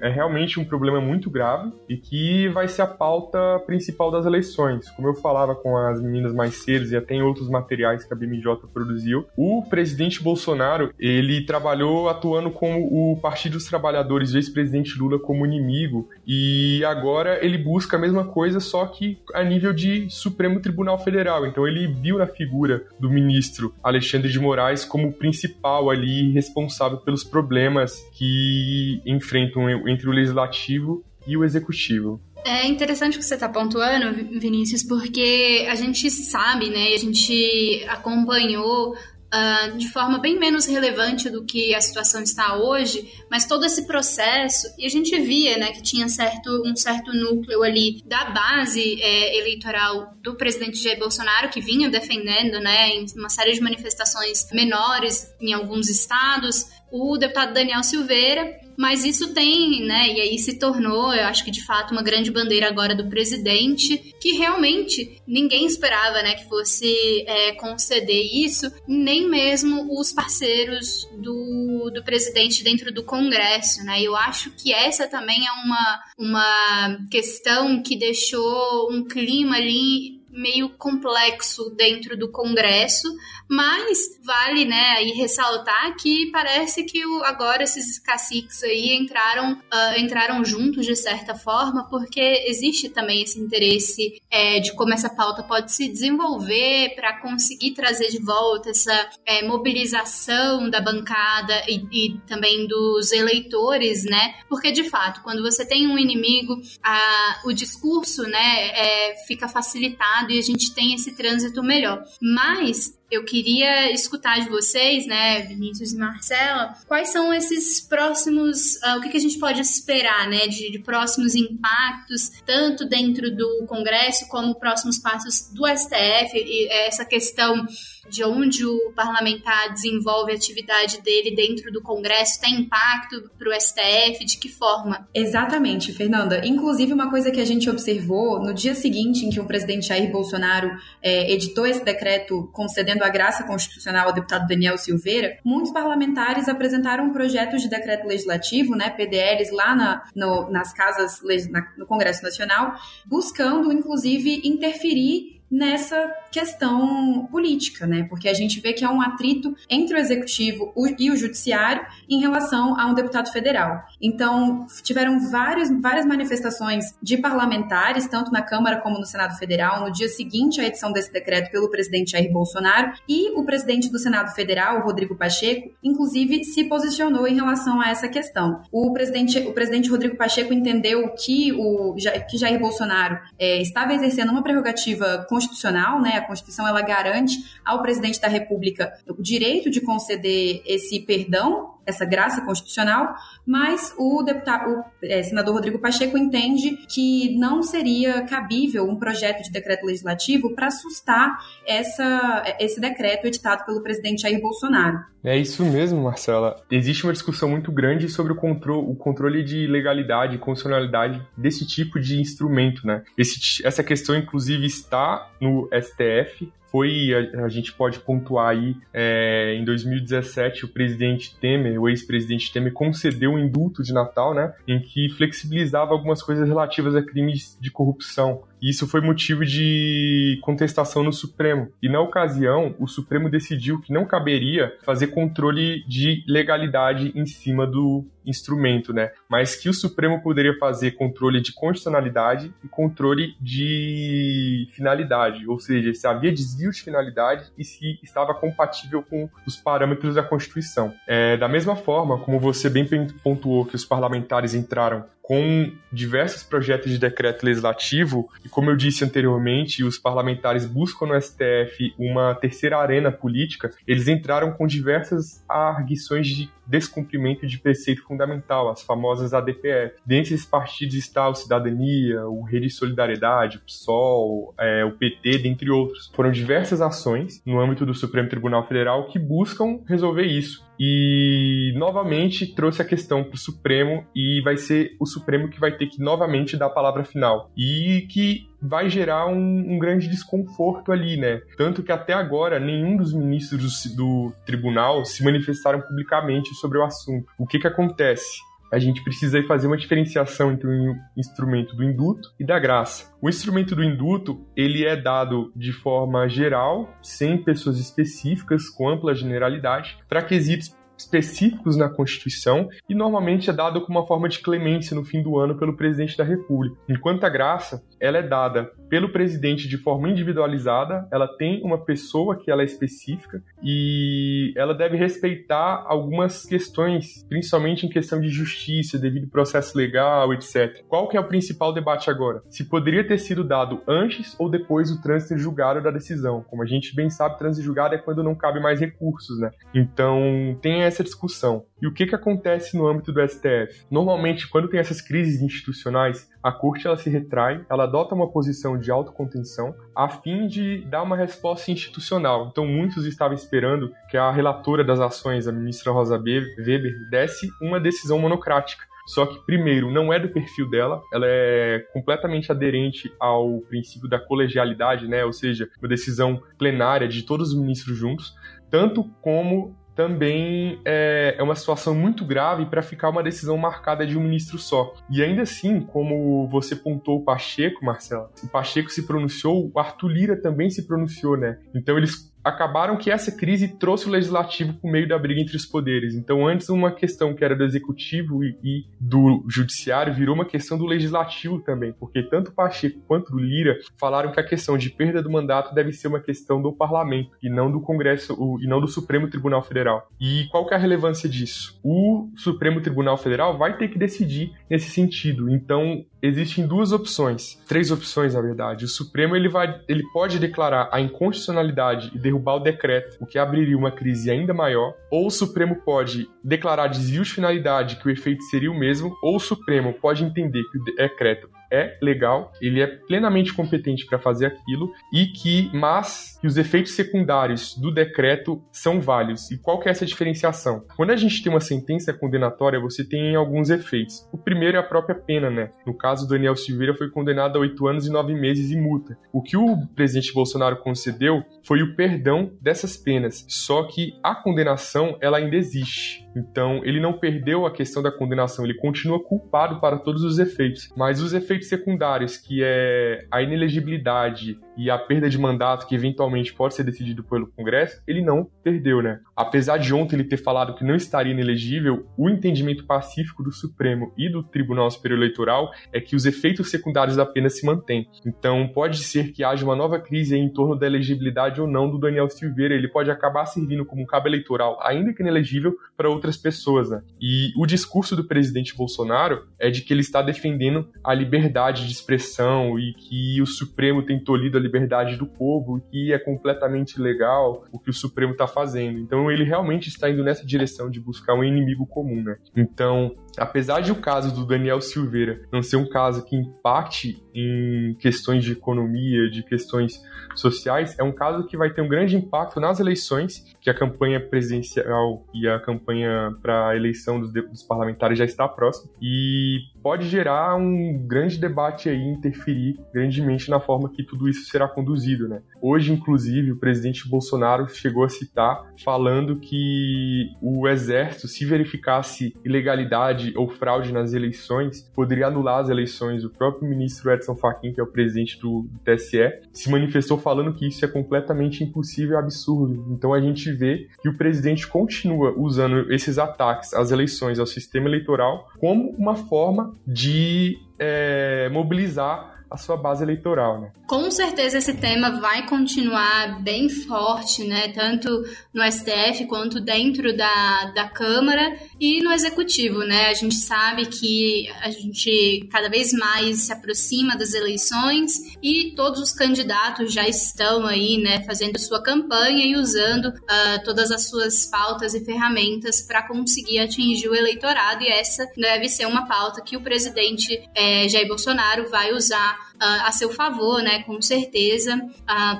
é 0.00 0.08
realmente 0.08 0.58
um 0.58 0.64
problema 0.64 1.00
muito 1.00 1.30
grave 1.30 1.72
e 1.88 1.96
que 1.96 2.48
vai 2.48 2.68
ser 2.68 2.82
a 2.82 2.86
pauta 2.86 3.38
principal 3.66 4.10
das 4.10 4.26
eleições. 4.26 4.88
Como 4.90 5.08
eu 5.08 5.14
falava 5.14 5.54
com 5.54 5.76
as 5.76 6.00
meninas 6.00 6.32
mais 6.32 6.54
cedo 6.54 6.86
e 6.86 6.96
até 6.96 7.14
em 7.14 7.22
outros 7.22 7.48
materiais 7.48 8.04
que 8.04 8.12
a 8.12 8.16
BMJ 8.16 8.56
produziu, 8.72 9.26
o 9.36 9.62
presidente 9.68 10.22
Bolsonaro, 10.22 10.92
ele 10.98 11.44
trabalhou 11.44 12.08
atuando 12.08 12.50
como 12.50 12.80
o 12.80 13.20
Partido 13.20 13.52
dos 13.54 13.66
Trabalhadores, 13.66 14.34
o 14.34 14.38
ex-presidente 14.38 14.98
Lula 14.98 15.18
como 15.18 15.46
inimigo, 15.46 16.08
e 16.26 16.84
agora 16.84 17.44
ele 17.44 17.58
busca 17.58 17.96
a 17.96 18.00
mesma 18.00 18.24
coisa, 18.24 18.60
só 18.60 18.86
que 18.86 19.18
a 19.34 19.42
nível 19.42 19.72
de 19.72 20.08
Supremo 20.10 20.60
Tribunal 20.60 20.98
Federal. 20.98 21.46
Então, 21.46 21.66
ele 21.66 21.86
viu 21.86 22.18
na 22.18 22.26
figura 22.26 22.84
do 22.98 23.10
ministro 23.10 23.47
ministro 23.48 23.74
Alexandre 23.82 24.30
de 24.30 24.38
Moraes 24.38 24.84
como 24.84 25.12
principal 25.12 25.90
ali 25.90 26.30
responsável 26.32 26.98
pelos 26.98 27.24
problemas 27.24 28.02
que 28.12 29.00
enfrentam 29.06 29.88
entre 29.88 30.08
o 30.08 30.12
legislativo 30.12 31.04
e 31.26 31.36
o 31.36 31.44
executivo. 31.44 32.20
É 32.44 32.66
interessante 32.66 33.18
que 33.18 33.24
você 33.24 33.34
está 33.34 33.48
pontuando, 33.48 34.14
Vinícius, 34.38 34.82
porque 34.82 35.66
a 35.68 35.74
gente 35.74 36.10
sabe, 36.10 36.70
né? 36.70 36.94
A 36.94 36.98
gente 36.98 37.84
acompanhou 37.88 38.94
Uh, 39.28 39.76
de 39.76 39.90
forma 39.90 40.18
bem 40.18 40.38
menos 40.38 40.64
relevante 40.64 41.28
do 41.28 41.44
que 41.44 41.74
a 41.74 41.82
situação 41.82 42.22
está 42.22 42.56
hoje, 42.56 43.12
mas 43.30 43.44
todo 43.44 43.66
esse 43.66 43.86
processo, 43.86 44.66
e 44.78 44.86
a 44.86 44.88
gente 44.88 45.14
via 45.20 45.58
né, 45.58 45.70
que 45.70 45.82
tinha 45.82 46.08
certo, 46.08 46.62
um 46.64 46.74
certo 46.74 47.12
núcleo 47.12 47.62
ali 47.62 48.02
da 48.06 48.30
base 48.30 48.98
é, 49.02 49.36
eleitoral 49.36 50.14
do 50.22 50.34
presidente 50.34 50.78
Jair 50.78 50.98
Bolsonaro, 50.98 51.50
que 51.50 51.60
vinha 51.60 51.90
defendendo 51.90 52.58
né, 52.58 52.88
em 52.88 53.04
uma 53.16 53.28
série 53.28 53.52
de 53.52 53.60
manifestações 53.60 54.46
menores 54.50 55.30
em 55.38 55.52
alguns 55.52 55.90
estados, 55.90 56.64
o 56.90 57.16
deputado 57.16 57.54
Daniel 57.54 57.82
Silveira, 57.82 58.58
mas 58.76 59.04
isso 59.04 59.34
tem, 59.34 59.84
né, 59.84 60.08
e 60.08 60.20
aí 60.20 60.38
se 60.38 60.56
tornou, 60.56 61.12
eu 61.12 61.24
acho 61.24 61.44
que 61.44 61.50
de 61.50 61.64
fato, 61.64 61.90
uma 61.90 62.02
grande 62.02 62.30
bandeira 62.30 62.68
agora 62.68 62.94
do 62.94 63.08
presidente, 63.08 64.14
que 64.20 64.36
realmente 64.36 65.20
ninguém 65.26 65.66
esperava, 65.66 66.22
né, 66.22 66.34
que 66.34 66.48
fosse 66.48 67.24
é, 67.26 67.52
conceder 67.52 68.24
isso, 68.32 68.72
nem 68.86 69.28
mesmo 69.28 69.98
os 69.98 70.12
parceiros 70.12 71.08
do, 71.20 71.90
do 71.92 72.04
presidente 72.04 72.62
dentro 72.62 72.94
do 72.94 73.02
Congresso, 73.02 73.84
né, 73.84 74.00
eu 74.00 74.14
acho 74.14 74.52
que 74.52 74.72
essa 74.72 75.08
também 75.08 75.44
é 75.44 75.66
uma, 75.66 76.00
uma 76.16 76.98
questão 77.10 77.82
que 77.82 77.96
deixou 77.96 78.92
um 78.92 79.04
clima 79.04 79.56
ali 79.56 80.17
meio 80.38 80.70
complexo 80.70 81.70
dentro 81.70 82.16
do 82.16 82.30
Congresso, 82.30 83.08
mas 83.48 84.18
vale, 84.24 84.64
né, 84.64 84.94
aí 84.96 85.10
ressaltar 85.12 85.96
que 85.96 86.30
parece 86.30 86.84
que 86.84 87.02
agora 87.24 87.64
esses 87.64 87.98
caciques 87.98 88.62
aí 88.62 88.94
entraram, 88.94 89.52
uh, 89.52 89.98
entraram 89.98 90.44
juntos 90.44 90.86
de 90.86 90.94
certa 90.94 91.34
forma, 91.34 91.88
porque 91.88 92.20
existe 92.46 92.88
também 92.88 93.22
esse 93.22 93.40
interesse 93.40 94.20
é, 94.30 94.60
de 94.60 94.72
como 94.74 94.92
essa 94.92 95.10
pauta 95.10 95.42
pode 95.42 95.72
se 95.72 95.88
desenvolver 95.88 96.94
para 96.94 97.20
conseguir 97.20 97.72
trazer 97.72 98.08
de 98.08 98.22
volta 98.22 98.70
essa 98.70 99.10
é, 99.26 99.42
mobilização 99.46 100.70
da 100.70 100.80
bancada 100.80 101.62
e, 101.66 101.86
e, 101.90 102.18
também 102.26 102.66
dos 102.66 103.10
eleitores, 103.12 104.04
né? 104.04 104.34
Porque 104.48 104.70
de 104.70 104.84
fato, 104.84 105.22
quando 105.22 105.42
você 105.42 105.66
tem 105.66 105.86
um 105.86 105.98
inimigo, 105.98 106.60
a, 106.82 107.40
o 107.44 107.52
discurso, 107.52 108.22
né, 108.22 108.68
é, 108.68 109.16
fica 109.26 109.48
facilitado 109.48 110.27
e 110.30 110.38
a 110.38 110.42
gente 110.42 110.74
tem 110.74 110.94
esse 110.94 111.12
trânsito 111.12 111.62
melhor. 111.62 112.04
Mas 112.20 112.97
eu 113.10 113.24
queria 113.24 113.90
escutar 113.92 114.40
de 114.40 114.48
vocês, 114.48 115.06
né, 115.06 115.42
Vinícius 115.42 115.92
e 115.92 115.96
Marcela, 115.96 116.74
quais 116.86 117.10
são 117.10 117.32
esses 117.32 117.80
próximos, 117.80 118.76
uh, 118.76 118.98
o 118.98 119.00
que, 119.00 119.08
que, 119.08 119.16
a 119.16 119.20
gente 119.20 119.38
pode 119.38 119.60
esperar, 119.60 120.28
né, 120.28 120.46
de, 120.46 120.70
de, 120.70 120.78
próximos 120.78 121.34
impactos, 121.34 122.30
tanto 122.44 122.86
dentro 122.86 123.34
do 123.34 123.64
Congresso 123.66 124.28
como 124.28 124.54
próximos 124.54 124.98
passos 124.98 125.50
do 125.52 125.66
STF, 125.66 126.36
e 126.36 126.68
essa 126.70 127.04
questão 127.04 127.66
de 128.08 128.24
onde 128.24 128.64
o 128.64 128.92
parlamentar 128.92 129.72
desenvolve 129.72 130.32
a 130.32 130.34
atividade 130.34 131.00
dele 131.02 131.34
dentro 131.34 131.70
do 131.70 131.82
Congresso 131.82 132.40
tem 132.40 132.60
impacto 132.60 133.30
para 133.38 133.48
o 133.48 133.60
STF? 133.60 134.24
De 134.24 134.38
que 134.38 134.48
forma? 134.48 135.08
Exatamente, 135.14 135.92
Fernanda. 135.92 136.40
Inclusive, 136.44 136.92
uma 136.92 137.10
coisa 137.10 137.30
que 137.30 137.40
a 137.40 137.44
gente 137.44 137.68
observou 137.68 138.40
no 138.40 138.54
dia 138.54 138.74
seguinte 138.74 139.24
em 139.24 139.30
que 139.30 139.40
o 139.40 139.46
presidente 139.46 139.88
Jair 139.88 140.10
Bolsonaro 140.10 140.70
é, 141.02 141.32
editou 141.32 141.66
esse 141.66 141.84
decreto 141.84 142.50
concedendo 142.98 143.04
a 143.04 143.08
graça 143.08 143.44
constitucional 143.44 144.08
ao 144.08 144.12
deputado 144.12 144.46
Daniel 144.46 144.76
Silveira, 144.76 145.38
muitos 145.44 145.72
parlamentares 145.72 146.48
apresentaram 146.48 147.12
projetos 147.12 147.62
de 147.62 147.68
decreto 147.68 148.06
legislativo, 148.06 148.74
né, 148.74 148.90
PDLs, 148.90 149.50
lá 149.52 149.74
na, 149.74 150.04
no, 150.14 150.50
nas 150.50 150.72
casas, 150.72 151.20
na, 151.50 151.72
no 151.76 151.86
Congresso 151.86 152.22
Nacional, 152.22 152.74
buscando, 153.06 153.72
inclusive, 153.72 154.42
interferir 154.44 155.37
nessa 155.50 156.10
questão 156.30 157.26
política, 157.30 157.86
né? 157.86 158.06
Porque 158.08 158.28
a 158.28 158.34
gente 158.34 158.60
vê 158.60 158.72
que 158.72 158.84
há 158.84 158.90
um 158.90 159.00
atrito 159.00 159.54
entre 159.68 159.96
o 159.96 159.98
executivo 159.98 160.72
e 160.98 161.10
o 161.10 161.16
judiciário 161.16 161.84
em 162.08 162.20
relação 162.20 162.78
a 162.78 162.86
um 162.86 162.94
deputado 162.94 163.30
federal. 163.32 163.82
Então, 164.00 164.66
tiveram 164.82 165.30
vários, 165.30 165.70
várias 165.80 166.06
manifestações 166.06 166.84
de 167.02 167.16
parlamentares, 167.16 168.06
tanto 168.06 168.30
na 168.30 168.42
Câmara 168.42 168.80
como 168.80 168.98
no 168.98 169.06
Senado 169.06 169.36
Federal, 169.38 169.84
no 169.84 169.92
dia 169.92 170.08
seguinte 170.08 170.60
à 170.60 170.66
edição 170.66 170.92
desse 170.92 171.12
decreto 171.12 171.50
pelo 171.50 171.70
presidente 171.70 172.12
Jair 172.12 172.32
Bolsonaro, 172.32 172.92
e 173.08 173.30
o 173.38 173.44
presidente 173.44 173.90
do 173.90 173.98
Senado 173.98 174.34
Federal, 174.34 174.82
Rodrigo 174.82 175.16
Pacheco, 175.16 175.70
inclusive 175.82 176.44
se 176.44 176.64
posicionou 176.64 177.26
em 177.26 177.34
relação 177.34 177.80
a 177.80 177.88
essa 177.88 178.08
questão. 178.08 178.62
O 178.70 178.92
presidente, 178.92 179.38
o 179.40 179.52
presidente 179.52 179.88
Rodrigo 179.88 180.16
Pacheco 180.16 180.52
entendeu 180.52 181.08
que 181.14 181.52
o 181.52 181.94
que 182.30 182.36
Jair 182.36 182.58
Bolsonaro 182.60 183.18
é, 183.38 183.60
estava 183.60 183.94
exercendo 183.94 184.30
uma 184.30 184.42
prerrogativa 184.42 185.26
constitucional, 185.38 186.00
né? 186.00 186.16
A 186.16 186.26
Constituição 186.26 186.66
ela 186.66 186.82
garante 186.82 187.36
ao 187.64 187.80
presidente 187.80 188.20
da 188.20 188.28
República 188.28 188.92
o 189.08 189.22
direito 189.22 189.70
de 189.70 189.80
conceder 189.80 190.62
esse 190.66 191.00
perdão 191.00 191.77
essa 191.88 192.04
graça 192.04 192.44
constitucional, 192.44 193.14
mas 193.46 193.94
o 193.98 194.22
deputado, 194.22 194.70
o 194.70 194.84
é, 195.02 195.22
senador 195.22 195.54
Rodrigo 195.54 195.78
Pacheco 195.78 196.18
entende 196.18 196.76
que 196.86 197.36
não 197.38 197.62
seria 197.62 198.22
cabível 198.26 198.84
um 198.84 198.96
projeto 198.96 199.42
de 199.42 199.50
decreto 199.50 199.86
legislativo 199.86 200.54
para 200.54 200.66
assustar 200.66 201.38
essa, 201.66 202.44
esse 202.60 202.78
decreto 202.78 203.26
editado 203.26 203.64
pelo 203.64 203.82
presidente 203.82 204.22
Jair 204.22 204.40
Bolsonaro. 204.40 204.98
É 205.24 205.36
isso 205.36 205.64
mesmo, 205.64 206.02
Marcela. 206.02 206.62
Existe 206.70 207.04
uma 207.04 207.12
discussão 207.12 207.48
muito 207.48 207.72
grande 207.72 208.08
sobre 208.08 208.32
o, 208.32 208.36
controle, 208.36 208.86
o 208.86 208.94
controle 208.94 209.42
de 209.42 209.66
legalidade 209.66 210.36
e 210.36 210.38
constitucionalidade 210.38 211.20
desse 211.36 211.66
tipo 211.66 211.98
de 211.98 212.20
instrumento, 212.20 212.86
né? 212.86 213.02
Esse, 213.16 213.66
essa 213.66 213.82
questão, 213.82 214.14
inclusive, 214.14 214.64
está 214.66 215.30
no 215.40 215.68
STF, 215.72 216.52
foi, 216.78 217.12
a, 217.12 217.46
a, 217.46 217.48
gente 217.48 217.72
pode 217.72 217.98
pontuar 217.98 218.50
aí, 218.50 218.76
é, 218.94 219.56
em 219.58 219.64
2017 219.64 220.64
o 220.64 220.68
presidente 220.68 221.36
Temer, 221.36 221.80
o 221.80 221.88
ex-presidente 221.88 222.52
Temer, 222.52 222.72
concedeu 222.72 223.32
um 223.32 223.38
indulto 223.38 223.82
de 223.82 223.92
Natal, 223.92 224.32
né, 224.32 224.54
em 224.66 224.78
que 224.78 225.08
flexibilizava 225.08 225.90
algumas 225.92 226.22
coisas 226.22 226.46
relativas 226.46 226.94
a 226.94 227.02
crimes 227.02 227.58
de 227.60 227.68
corrupção. 227.68 228.44
E 228.60 228.70
isso 228.70 228.86
foi 228.88 229.00
motivo 229.00 229.44
de 229.44 230.38
contestação 230.42 231.02
no 231.02 231.12
Supremo. 231.12 231.70
E 231.82 231.88
na 231.88 232.00
ocasião, 232.00 232.74
o 232.78 232.86
Supremo 232.86 233.30
decidiu 233.30 233.80
que 233.80 233.92
não 233.92 234.04
caberia 234.04 234.76
fazer 234.84 235.08
controle 235.08 235.84
de 235.86 236.24
legalidade 236.26 237.12
em 237.14 237.26
cima 237.26 237.66
do 237.66 238.04
instrumento, 238.26 238.92
né? 238.92 239.10
Mas 239.28 239.56
que 239.56 239.68
o 239.68 239.74
Supremo 239.74 240.20
poderia 240.22 240.54
fazer 240.58 240.92
controle 240.92 241.40
de 241.40 241.52
constitucionalidade 241.52 242.52
e 242.62 242.68
controle 242.68 243.34
de 243.40 244.68
finalidade, 244.72 245.48
ou 245.48 245.58
seja, 245.58 245.94
se 245.94 246.06
havia 246.06 246.32
desvio 246.32 246.70
de 246.70 246.82
finalidade 246.82 247.50
e 247.56 247.64
se 247.64 247.98
estava 248.02 248.34
compatível 248.34 249.02
com 249.02 249.28
os 249.46 249.56
parâmetros 249.56 250.14
da 250.14 250.22
Constituição. 250.22 250.92
É, 251.06 251.36
da 251.36 251.48
mesma 251.48 251.74
forma, 251.74 252.18
como 252.18 252.38
você 252.38 252.68
bem 252.68 252.86
pontuou 253.22 253.64
que 253.64 253.76
os 253.76 253.84
parlamentares 253.84 254.54
entraram 254.54 255.04
com 255.28 255.70
diversos 255.92 256.42
projetos 256.42 256.90
de 256.90 256.96
decreto 256.96 257.44
legislativo, 257.44 258.30
e 258.42 258.48
como 258.48 258.70
eu 258.70 258.76
disse 258.76 259.04
anteriormente, 259.04 259.84
os 259.84 259.98
parlamentares 259.98 260.64
buscam 260.64 261.04
no 261.04 261.20
STF 261.20 261.92
uma 261.98 262.34
terceira 262.34 262.78
arena 262.78 263.12
política, 263.12 263.70
eles 263.86 264.08
entraram 264.08 264.52
com 264.52 264.66
diversas 264.66 265.44
arguições 265.46 266.26
de 266.26 266.50
descumprimento 266.66 267.46
de 267.46 267.58
preceito 267.58 268.02
fundamental, 268.04 268.70
as 268.70 268.80
famosas 268.80 269.34
ADPF. 269.34 269.96
Dentre 270.04 270.32
esses 270.32 270.46
partidos 270.46 270.94
está 270.94 271.28
o 271.28 271.34
Cidadania, 271.34 272.26
o 272.26 272.42
Rede 272.42 272.70
Solidariedade, 272.70 273.58
o 273.58 273.60
PSOL, 273.60 274.54
é, 274.58 274.82
o 274.82 274.92
PT, 274.92 275.38
dentre 275.38 275.70
outros. 275.70 276.10
Foram 276.14 276.30
diversas 276.30 276.80
ações 276.80 277.42
no 277.44 277.60
âmbito 277.60 277.84
do 277.84 277.92
Supremo 277.92 278.30
Tribunal 278.30 278.66
Federal 278.66 279.06
que 279.08 279.18
buscam 279.18 279.80
resolver 279.86 280.24
isso 280.24 280.67
e 280.78 281.72
novamente 281.76 282.46
trouxe 282.54 282.82
a 282.82 282.84
questão 282.84 283.24
para 283.24 283.34
o 283.34 283.38
Supremo 283.38 284.04
e 284.14 284.40
vai 284.42 284.56
ser 284.56 284.96
o 285.00 285.06
Supremo 285.06 285.48
que 285.48 285.60
vai 285.60 285.72
ter 285.72 285.86
que 285.86 286.00
novamente 286.00 286.56
dar 286.56 286.66
a 286.66 286.70
palavra 286.70 287.04
final 287.04 287.50
e 287.56 288.06
que 288.10 288.48
vai 288.60 288.90
gerar 288.90 289.26
um, 289.26 289.74
um 289.74 289.78
grande 289.78 290.08
desconforto 290.08 290.90
ali, 290.90 291.16
né? 291.16 291.40
Tanto 291.56 291.82
que 291.82 291.92
até 291.92 292.12
agora 292.12 292.58
nenhum 292.58 292.96
dos 292.96 293.12
ministros 293.12 293.84
do, 293.94 294.08
do 294.08 294.32
tribunal 294.44 295.04
se 295.04 295.22
manifestaram 295.24 295.80
publicamente 295.80 296.54
sobre 296.54 296.78
o 296.78 296.84
assunto. 296.84 297.26
O 297.38 297.46
que 297.46 297.58
que 297.58 297.66
acontece? 297.66 298.47
A 298.72 298.78
gente 298.78 299.02
precisa 299.02 299.42
fazer 299.44 299.66
uma 299.66 299.76
diferenciação 299.76 300.52
entre 300.52 300.68
o 300.68 300.96
instrumento 301.16 301.74
do 301.74 301.84
induto 301.84 302.32
e 302.38 302.44
da 302.44 302.58
graça. 302.58 303.12
O 303.20 303.28
instrumento 303.28 303.74
do 303.74 303.82
induto, 303.82 304.46
ele 304.56 304.84
é 304.84 304.96
dado 304.96 305.52
de 305.56 305.72
forma 305.72 306.28
geral, 306.28 306.92
sem 307.02 307.42
pessoas 307.42 307.78
específicas, 307.78 308.68
com 308.68 308.88
ampla 308.88 309.14
generalidade, 309.14 309.98
para 310.08 310.22
quesitos 310.22 310.76
específicos 310.98 311.76
na 311.76 311.88
Constituição 311.88 312.68
e 312.88 312.94
normalmente 312.94 313.48
é 313.48 313.52
dado 313.52 313.80
com 313.80 313.92
uma 313.92 314.06
forma 314.06 314.28
de 314.28 314.40
clemência 314.40 314.94
no 314.94 315.04
fim 315.04 315.22
do 315.22 315.38
ano 315.38 315.56
pelo 315.56 315.76
presidente 315.76 316.16
da 316.16 316.24
República. 316.24 316.76
Enquanto 316.88 317.24
a 317.24 317.28
graça, 317.28 317.82
ela 318.00 318.18
é 318.18 318.22
dada 318.22 318.70
pelo 318.88 319.10
presidente 319.10 319.68
de 319.68 319.76
forma 319.76 320.08
individualizada, 320.08 321.06
ela 321.12 321.28
tem 321.28 321.62
uma 321.62 321.78
pessoa 321.78 322.36
que 322.36 322.50
ela 322.50 322.62
é 322.62 322.64
específica 322.64 323.42
e 323.62 324.52
ela 324.56 324.74
deve 324.74 324.96
respeitar 324.96 325.84
algumas 325.86 326.44
questões, 326.44 327.24
principalmente 327.28 327.84
em 327.84 327.88
questão 327.88 328.20
de 328.20 328.28
justiça, 328.28 328.98
devido 328.98 329.28
processo 329.28 329.76
legal, 329.76 330.32
etc. 330.32 330.82
Qual 330.88 331.08
que 331.08 331.16
é 331.16 331.20
o 331.20 331.28
principal 331.28 331.72
debate 331.72 332.10
agora? 332.10 332.42
Se 332.48 332.64
poderia 332.64 333.06
ter 333.06 333.18
sido 333.18 333.44
dado 333.44 333.82
antes 333.86 334.34
ou 334.38 334.50
depois 334.50 334.90
do 334.90 335.00
trânsito 335.02 335.38
julgado 335.38 335.82
da 335.82 335.90
decisão. 335.90 336.44
Como 336.48 336.62
a 336.62 336.66
gente 336.66 336.94
bem 336.94 337.10
sabe, 337.10 337.38
trânsito 337.38 337.64
julgado 337.64 337.94
é 337.94 337.98
quando 337.98 338.22
não 338.22 338.34
cabe 338.34 338.60
mais 338.60 338.80
recursos, 338.80 339.38
né? 339.38 339.50
Então, 339.74 340.58
tem 340.62 340.84
essa 340.88 341.04
discussão. 341.04 341.64
E 341.80 341.86
o 341.86 341.92
que, 341.92 342.06
que 342.06 342.14
acontece 342.14 342.76
no 342.76 342.86
âmbito 342.86 343.12
do 343.12 343.26
STF? 343.26 343.86
Normalmente, 343.90 344.48
quando 344.48 344.68
tem 344.68 344.80
essas 344.80 345.00
crises 345.00 345.40
institucionais, 345.40 346.28
a 346.42 346.50
corte 346.52 346.86
ela 346.86 346.96
se 346.96 347.08
retrai, 347.08 347.64
ela 347.70 347.84
adota 347.84 348.14
uma 348.14 348.30
posição 348.30 348.78
de 348.78 348.90
autocontenção 348.90 349.74
a 349.94 350.08
fim 350.08 350.46
de 350.46 350.84
dar 350.86 351.02
uma 351.02 351.16
resposta 351.16 351.70
institucional. 351.70 352.48
Então, 352.50 352.66
muitos 352.66 353.04
estavam 353.04 353.34
esperando 353.34 353.92
que 354.10 354.16
a 354.16 354.30
relatora 354.30 354.84
das 354.84 355.00
ações, 355.00 355.46
a 355.46 355.52
ministra 355.52 355.92
Rosa 355.92 356.16
Weber, 356.16 356.94
desse 357.10 357.48
uma 357.60 357.80
decisão 357.80 358.18
monocrática. 358.18 358.88
Só 359.08 359.24
que, 359.24 359.38
primeiro, 359.46 359.90
não 359.90 360.12
é 360.12 360.20
do 360.20 360.28
perfil 360.28 360.68
dela, 360.68 361.00
ela 361.10 361.24
é 361.26 361.78
completamente 361.94 362.52
aderente 362.52 363.10
ao 363.18 363.62
princípio 363.62 364.06
da 364.06 364.18
colegialidade, 364.18 365.08
né? 365.08 365.24
Ou 365.24 365.32
seja, 365.32 365.66
uma 365.78 365.88
decisão 365.88 366.42
plenária 366.58 367.08
de 367.08 367.22
todos 367.22 367.54
os 367.54 367.58
ministros 367.58 367.96
juntos, 367.96 368.34
tanto 368.70 369.04
como 369.22 369.74
também 369.98 370.80
é, 370.84 371.34
é 371.36 371.42
uma 371.42 371.56
situação 371.56 371.92
muito 371.92 372.24
grave 372.24 372.66
para 372.66 372.80
ficar 372.82 373.10
uma 373.10 373.20
decisão 373.20 373.58
marcada 373.58 374.06
de 374.06 374.16
um 374.16 374.22
ministro 374.22 374.56
só. 374.56 374.94
E 375.10 375.20
ainda 375.24 375.42
assim, 375.42 375.80
como 375.80 376.46
você 376.46 376.76
pontou 376.76 377.18
o 377.18 377.24
Pacheco, 377.24 377.84
Marcelo, 377.84 378.30
o 378.40 378.46
Pacheco 378.46 378.90
se 378.90 379.04
pronunciou, 379.08 379.72
o 379.74 379.76
Arthur 379.76 380.06
Lira 380.06 380.40
também 380.40 380.70
se 380.70 380.86
pronunciou, 380.86 381.36
né? 381.36 381.58
Então 381.74 381.98
eles 381.98 382.27
acabaram 382.44 382.96
que 382.96 383.10
essa 383.10 383.30
crise 383.32 383.76
trouxe 383.76 384.08
o 384.08 384.10
legislativo 384.10 384.74
por 384.74 384.90
meio 384.90 385.08
da 385.08 385.18
briga 385.18 385.40
entre 385.40 385.56
os 385.56 385.66
poderes. 385.66 386.14
Então, 386.14 386.46
antes 386.46 386.68
uma 386.68 386.90
questão 386.90 387.34
que 387.34 387.44
era 387.44 387.54
do 387.54 387.64
executivo 387.64 388.42
e, 388.42 388.56
e 388.62 388.84
do 389.00 389.44
judiciário 389.48 390.14
virou 390.14 390.34
uma 390.34 390.44
questão 390.44 390.78
do 390.78 390.86
legislativo 390.86 391.60
também, 391.60 391.92
porque 391.92 392.22
tanto 392.22 392.50
o 392.50 392.54
Pacheco 392.54 393.00
quanto 393.06 393.34
o 393.34 393.38
Lira 393.38 393.78
falaram 393.98 394.32
que 394.32 394.40
a 394.40 394.44
questão 394.44 394.78
de 394.78 394.90
perda 394.90 395.22
do 395.22 395.30
mandato 395.30 395.74
deve 395.74 395.92
ser 395.92 396.08
uma 396.08 396.20
questão 396.20 396.60
do 396.60 396.72
parlamento 396.72 397.36
e 397.42 397.48
não 397.48 397.70
do 397.70 397.80
Congresso 397.80 398.34
o, 398.38 398.60
e 398.60 398.66
não 398.66 398.80
do 398.80 398.88
Supremo 398.88 399.28
Tribunal 399.28 399.62
Federal. 399.62 400.08
E 400.20 400.46
qual 400.50 400.66
que 400.66 400.74
é 400.74 400.76
a 400.76 400.80
relevância 400.80 401.28
disso? 401.28 401.78
O 401.82 402.30
Supremo 402.36 402.80
Tribunal 402.80 403.16
Federal 403.16 403.56
vai 403.58 403.76
ter 403.76 403.88
que 403.88 403.98
decidir 403.98 404.52
nesse 404.70 404.90
sentido. 404.90 405.50
Então, 405.50 406.04
existem 406.22 406.66
duas 406.66 406.92
opções, 406.92 407.60
três 407.66 407.90
opções 407.90 408.34
na 408.34 408.40
verdade. 408.40 408.84
O 408.84 408.88
Supremo 408.88 409.36
ele 409.36 409.48
vai, 409.48 409.80
ele 409.88 410.02
pode 410.12 410.38
declarar 410.38 410.88
a 410.92 411.00
inconstitucionalidade 411.00 412.10
e 412.14 412.18
derrubar 412.28 412.56
o 412.56 412.60
decreto, 412.60 413.16
o 413.20 413.26
que 413.26 413.38
abriria 413.38 413.76
uma 413.76 413.90
crise 413.90 414.30
ainda 414.30 414.54
maior, 414.54 414.94
ou 415.10 415.26
o 415.26 415.30
Supremo 415.30 415.76
pode 415.84 416.28
declarar 416.44 416.88
desvio 416.88 417.22
de 417.22 417.30
finalidade, 417.30 417.96
que 417.96 418.06
o 418.06 418.10
efeito 418.10 418.42
seria 418.44 418.70
o 418.70 418.78
mesmo, 418.78 419.16
ou 419.22 419.36
o 419.36 419.40
Supremo 419.40 419.92
pode 419.94 420.24
entender 420.24 420.62
que 420.70 420.78
o 420.78 420.84
decreto 420.96 421.48
é 421.70 421.96
legal, 422.00 422.52
ele 422.60 422.80
é 422.80 422.86
plenamente 422.86 423.52
competente 423.52 424.06
para 424.06 424.18
fazer 424.18 424.46
aquilo 424.46 424.92
e 425.12 425.26
que, 425.26 425.70
mas 425.72 426.38
que 426.40 426.46
os 426.46 426.56
efeitos 426.56 426.92
secundários 426.92 427.76
do 427.76 427.92
decreto 427.92 428.62
são 428.70 429.00
válidos. 429.00 429.50
E 429.50 429.58
qual 429.58 429.78
que 429.80 429.88
é 429.88 429.92
essa 429.92 430.06
diferenciação? 430.06 430.84
Quando 430.96 431.10
a 431.10 431.16
gente 431.16 431.42
tem 431.42 431.52
uma 431.52 431.60
sentença 431.60 432.12
condenatória, 432.12 432.80
você 432.80 433.04
tem 433.04 433.34
alguns 433.34 433.70
efeitos. 433.70 434.26
O 434.32 434.38
primeiro 434.38 434.76
é 434.76 434.80
a 434.80 434.84
própria 434.84 435.14
pena, 435.14 435.50
né? 435.50 435.70
No 435.86 435.94
caso, 435.94 436.26
do 436.26 436.30
Daniel 436.30 436.56
Silveira 436.56 436.94
foi 436.94 437.10
condenado 437.10 437.56
a 437.56 437.60
oito 437.60 437.86
anos 437.86 438.06
e 438.06 438.10
nove 438.10 438.34
meses 438.34 438.70
e 438.70 438.76
multa. 438.76 439.18
O 439.32 439.42
que 439.42 439.56
o 439.56 439.86
presidente 439.94 440.32
Bolsonaro 440.32 440.76
concedeu 440.76 441.42
foi 441.64 441.82
o 441.82 441.94
perdão 441.94 442.52
dessas 442.60 442.96
penas. 442.96 443.44
Só 443.48 443.84
que 443.84 444.14
a 444.22 444.34
condenação, 444.34 445.16
ela 445.20 445.38
ainda 445.38 445.56
existe. 445.56 446.27
Então, 446.36 446.80
ele 446.84 447.00
não 447.00 447.12
perdeu 447.12 447.66
a 447.66 447.72
questão 447.72 448.02
da 448.02 448.12
condenação, 448.12 448.64
ele 448.64 448.74
continua 448.74 449.22
culpado 449.22 449.80
para 449.80 449.98
todos 449.98 450.22
os 450.22 450.38
efeitos. 450.38 450.88
Mas 450.96 451.20
os 451.20 451.32
efeitos 451.32 451.68
secundários, 451.68 452.36
que 452.36 452.62
é 452.62 453.26
a 453.30 453.42
inelegibilidade 453.42 454.58
e 454.76 454.90
a 454.90 454.98
perda 454.98 455.28
de 455.28 455.38
mandato, 455.38 455.86
que 455.86 455.94
eventualmente 455.94 456.52
pode 456.52 456.74
ser 456.74 456.84
decidido 456.84 457.24
pelo 457.24 457.48
Congresso, 457.48 458.00
ele 458.06 458.22
não 458.22 458.48
perdeu, 458.62 459.02
né? 459.02 459.20
Apesar 459.36 459.78
de 459.78 459.92
ontem 459.94 460.16
ele 460.16 460.24
ter 460.24 460.36
falado 460.36 460.74
que 460.74 460.84
não 460.84 460.94
estaria 460.94 461.32
inelegível, 461.32 462.06
o 462.16 462.28
entendimento 462.28 462.86
pacífico 462.86 463.42
do 463.42 463.52
Supremo 463.52 464.12
e 464.16 464.28
do 464.28 464.42
Tribunal 464.42 464.90
Superior 464.90 465.18
Eleitoral 465.18 465.70
é 465.92 466.00
que 466.00 466.14
os 466.14 466.26
efeitos 466.26 466.70
secundários 466.70 467.16
da 467.16 467.26
pena 467.26 467.48
se 467.48 467.64
mantêm. 467.66 468.08
Então, 468.26 468.68
pode 468.68 468.98
ser 468.98 469.32
que 469.32 469.42
haja 469.42 469.64
uma 469.64 469.76
nova 469.76 469.98
crise 469.98 470.36
em 470.36 470.48
torno 470.48 470.76
da 470.76 470.86
elegibilidade 470.86 471.60
ou 471.60 471.66
não 471.66 471.90
do 471.90 471.98
Daniel 471.98 472.28
Silveira. 472.28 472.74
Ele 472.74 472.88
pode 472.88 473.10
acabar 473.10 473.46
servindo 473.46 473.84
como 473.84 474.06
cabo 474.06 474.28
eleitoral, 474.28 474.78
ainda 474.82 475.12
que 475.12 475.22
inelegível, 475.22 475.76
para 475.96 476.08
outras 476.08 476.27
pessoas, 476.36 476.90
né? 476.90 477.02
E 477.20 477.52
o 477.56 477.66
discurso 477.66 478.14
do 478.14 478.24
presidente 478.24 478.76
Bolsonaro 478.76 479.46
é 479.58 479.70
de 479.70 479.82
que 479.82 479.92
ele 479.92 480.00
está 480.00 480.22
defendendo 480.22 480.88
a 481.02 481.14
liberdade 481.14 481.86
de 481.86 481.92
expressão 481.92 482.78
e 482.78 482.94
que 482.94 483.40
o 483.40 483.46
Supremo 483.46 484.02
tem 484.02 484.18
tolhido 484.18 484.58
a 484.58 484.60
liberdade 484.60 485.16
do 485.16 485.26
povo 485.26 485.78
e 485.78 485.80
que 485.90 486.12
é 486.12 486.18
completamente 486.18 487.00
legal 487.00 487.64
o 487.72 487.78
que 487.78 487.90
o 487.90 487.94
Supremo 487.94 488.32
está 488.32 488.46
fazendo. 488.46 488.98
Então 488.98 489.30
ele 489.30 489.44
realmente 489.44 489.88
está 489.88 490.10
indo 490.10 490.22
nessa 490.22 490.44
direção 490.44 490.90
de 490.90 491.00
buscar 491.00 491.34
um 491.34 491.44
inimigo 491.44 491.86
comum, 491.86 492.22
né? 492.22 492.36
Então, 492.56 493.14
apesar 493.38 493.80
de 493.80 493.92
o 493.92 493.96
caso 493.96 494.34
do 494.34 494.44
Daniel 494.44 494.80
Silveira 494.80 495.42
não 495.52 495.62
ser 495.62 495.76
um 495.76 495.88
caso 495.88 496.24
que 496.24 496.36
impacte 496.36 497.22
em 497.34 497.94
questões 498.00 498.44
de 498.44 498.52
economia, 498.52 499.30
de 499.30 499.42
questões 499.42 500.02
sociais, 500.34 500.98
é 500.98 501.02
um 501.02 501.12
caso 501.12 501.46
que 501.46 501.56
vai 501.56 501.70
ter 501.70 501.80
um 501.80 501.88
grande 501.88 502.16
impacto 502.16 502.60
nas 502.60 502.80
eleições, 502.80 503.44
que 503.60 503.70
a 503.70 503.74
campanha 503.74 504.20
presidencial 504.20 505.24
e 505.34 505.48
a 505.48 505.58
campanha 505.60 506.34
para 506.42 506.68
a 506.68 506.76
eleição 506.76 507.20
dos, 507.20 507.32
dos, 507.32 507.62
parlamentares 507.62 508.18
já 508.18 508.24
está 508.24 508.48
próxima, 508.48 508.90
e 509.00 509.60
pode 509.82 510.08
gerar 510.08 510.56
um 510.56 511.06
grande 511.06 511.38
debate 511.38 511.88
aí, 511.88 512.02
interferir 512.02 512.78
grandemente 512.92 513.50
na 513.50 513.60
forma 513.60 513.90
que 513.90 514.02
tudo 514.02 514.28
isso 514.28 514.50
será 514.50 514.68
conduzido, 514.68 515.28
né? 515.28 515.40
Hoje, 515.60 515.92
inclusive, 515.92 516.52
o 516.52 516.56
presidente 516.56 517.08
Bolsonaro 517.08 517.68
chegou 517.68 518.04
a 518.04 518.08
citar 518.08 518.64
falando 518.84 519.40
que 519.40 520.30
o 520.40 520.68
exército, 520.68 521.28
se 521.28 521.44
verificasse 521.44 522.34
ilegalidade 522.44 523.32
ou 523.36 523.48
fraude 523.48 523.92
nas 523.92 524.12
eleições, 524.12 524.82
poderia 524.94 525.26
anular 525.26 525.60
as 525.60 525.68
eleições. 525.68 526.24
O 526.24 526.30
próprio 526.30 526.68
ministro 526.68 527.12
Edson 527.12 527.34
Fachin, 527.36 527.72
que 527.72 527.80
é 527.80 527.82
o 527.82 527.86
presidente 527.86 528.38
do, 528.40 528.68
TSE, 528.84 529.40
se 529.52 529.70
manifestou 529.70 530.18
falando 530.18 530.54
que 530.54 530.66
isso 530.66 530.84
é 530.84 530.88
completamente 530.88 531.62
impossível 531.64 532.18
absurdo. 532.18 532.86
Então 532.90 533.12
a 533.12 533.20
gente 533.20 533.50
vê 533.52 533.88
que 534.00 534.08
o 534.08 534.16
presidente 534.16 534.66
continua 534.66 535.34
usando 535.36 535.92
esses 535.92 536.18
ataques 536.18 536.72
às 536.74 536.90
eleições, 536.90 537.38
ao 537.38 537.46
sistema 537.46 537.88
eleitoral, 537.88 538.48
como 538.58 538.90
uma 538.90 539.14
forma 539.14 539.67
de 539.86 540.56
é, 540.78 541.48
mobilizar 541.50 542.37
a 542.50 542.56
sua 542.56 542.76
base 542.76 543.02
eleitoral, 543.02 543.60
né? 543.60 543.72
Com 543.86 544.10
certeza 544.10 544.58
esse 544.58 544.74
tema 544.74 545.20
vai 545.20 545.46
continuar 545.46 546.42
bem 546.42 546.68
forte, 546.68 547.44
né? 547.44 547.68
Tanto 547.68 548.08
no 548.52 548.62
STF 548.70 549.26
quanto 549.26 549.60
dentro 549.60 550.16
da, 550.16 550.72
da 550.74 550.88
Câmara 550.88 551.58
e 551.78 552.02
no 552.02 552.12
Executivo, 552.12 552.80
né? 552.80 553.08
A 553.08 553.14
gente 553.14 553.34
sabe 553.34 553.86
que 553.86 554.48
a 554.62 554.70
gente 554.70 555.48
cada 555.50 555.68
vez 555.68 555.92
mais 555.92 556.42
se 556.42 556.52
aproxima 556.52 557.16
das 557.16 557.34
eleições 557.34 558.12
e 558.42 558.74
todos 558.74 559.00
os 559.00 559.12
candidatos 559.12 559.92
já 559.92 560.06
estão 560.08 560.66
aí, 560.66 560.98
né? 560.98 561.22
Fazendo 561.24 561.58
sua 561.58 561.82
campanha 561.82 562.44
e 562.44 562.56
usando 562.56 563.06
uh, 563.06 563.64
todas 563.64 563.90
as 563.90 564.08
suas 564.08 564.46
pautas 564.46 564.94
e 564.94 565.04
ferramentas 565.04 565.82
para 565.82 566.06
conseguir 566.06 566.60
atingir 566.60 567.08
o 567.08 567.14
eleitorado 567.14 567.82
e 567.82 567.88
essa 567.88 568.26
deve 568.36 568.68
ser 568.68 568.86
uma 568.86 569.06
pauta 569.06 569.42
que 569.42 569.56
o 569.56 569.60
presidente 569.60 570.48
eh, 570.54 570.88
Jair 570.88 571.06
Bolsonaro 571.06 571.68
vai 571.70 571.92
usar 571.92 572.37
a 572.60 572.90
seu 572.92 573.12
favor, 573.12 573.62
né? 573.62 573.82
Com 573.84 574.02
certeza, 574.02 574.80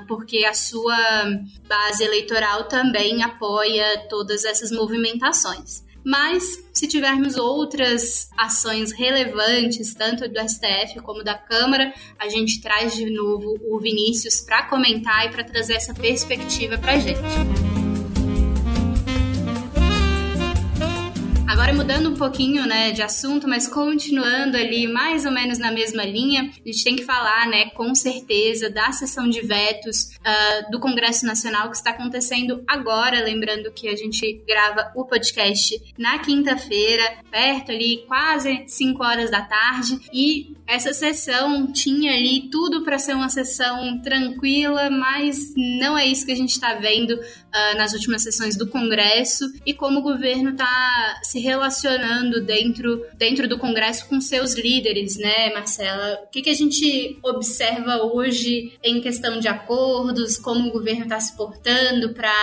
porque 0.07 0.45
a 0.45 0.53
sua 0.53 0.97
base 1.67 2.03
eleitoral 2.03 2.65
também 2.65 3.21
apoia 3.23 4.07
todas 4.09 4.45
essas 4.45 4.71
movimentações. 4.71 5.83
Mas, 6.01 6.63
se 6.73 6.87
tivermos 6.87 7.35
outras 7.35 8.29
ações 8.37 8.93
relevantes, 8.93 9.93
tanto 9.93 10.29
do 10.29 10.39
STF 10.39 11.01
como 11.03 11.23
da 11.23 11.37
Câmara, 11.37 11.93
a 12.17 12.29
gente 12.29 12.61
traz 12.61 12.95
de 12.95 13.11
novo 13.11 13.59
o 13.69 13.77
Vinícius 13.79 14.39
para 14.39 14.63
comentar 14.63 15.25
e 15.25 15.29
para 15.29 15.43
trazer 15.43 15.73
essa 15.73 15.93
perspectiva 15.93 16.77
para 16.77 16.93
a 16.93 16.99
gente. 16.99 17.68
Mudando 21.79 22.09
um 22.09 22.15
pouquinho, 22.15 22.65
né, 22.65 22.91
de 22.91 23.01
assunto, 23.01 23.47
mas 23.47 23.65
continuando 23.65 24.57
ali 24.57 24.85
mais 24.85 25.23
ou 25.23 25.31
menos 25.31 25.57
na 25.57 25.71
mesma 25.71 26.03
linha, 26.03 26.51
a 26.53 26.69
gente 26.69 26.83
tem 26.83 26.95
que 26.97 27.05
falar, 27.05 27.47
né, 27.47 27.69
com 27.69 27.95
certeza 27.95 28.69
da 28.69 28.91
sessão 28.91 29.29
de 29.29 29.39
vetos 29.39 30.11
uh, 30.15 30.71
do 30.71 30.77
Congresso 30.77 31.25
Nacional 31.25 31.69
que 31.69 31.77
está 31.77 31.91
acontecendo 31.91 32.61
agora, 32.67 33.23
lembrando 33.23 33.71
que 33.71 33.87
a 33.87 33.95
gente 33.95 34.43
grava 34.45 34.91
o 34.93 35.05
podcast 35.05 35.81
na 35.97 36.19
quinta-feira, 36.19 37.19
perto 37.31 37.71
ali, 37.71 38.03
quase 38.05 38.65
5 38.67 39.01
horas 39.01 39.31
da 39.31 39.43
tarde, 39.43 40.01
e 40.13 40.57
essa 40.67 40.91
sessão 40.91 41.71
tinha 41.71 42.13
ali 42.13 42.49
tudo 42.51 42.83
para 42.83 42.99
ser 42.99 43.15
uma 43.15 43.29
sessão 43.29 44.01
tranquila, 44.01 44.89
mas 44.89 45.53
não 45.55 45.97
é 45.97 46.05
isso 46.05 46.25
que 46.25 46.31
a 46.33 46.35
gente 46.35 46.51
está 46.51 46.73
vendo 46.73 47.17
uh, 47.49 47.77
nas 47.77 47.93
últimas 47.93 48.23
sessões 48.23 48.57
do 48.57 48.67
Congresso 48.67 49.45
e 49.65 49.73
como 49.73 49.99
o 49.99 50.03
governo 50.03 50.51
está 50.51 51.19
se 51.23 51.39
relacionando 51.39 52.43
dentro, 52.43 53.05
dentro 53.15 53.47
do 53.47 53.57
Congresso 53.57 54.07
com 54.07 54.21
seus 54.21 54.53
líderes, 54.53 55.17
né, 55.17 55.53
Marcela? 55.53 56.19
O 56.23 56.29
que, 56.29 56.41
que 56.41 56.49
a 56.49 56.55
gente 56.55 57.19
observa 57.23 58.03
hoje 58.03 58.73
em 58.83 59.01
questão 59.01 59.39
de 59.39 59.47
acordos, 59.47 60.37
como 60.37 60.69
o 60.69 60.71
governo 60.71 61.03
está 61.03 61.19
se 61.19 61.35
portando 61.35 62.13
para 62.13 62.33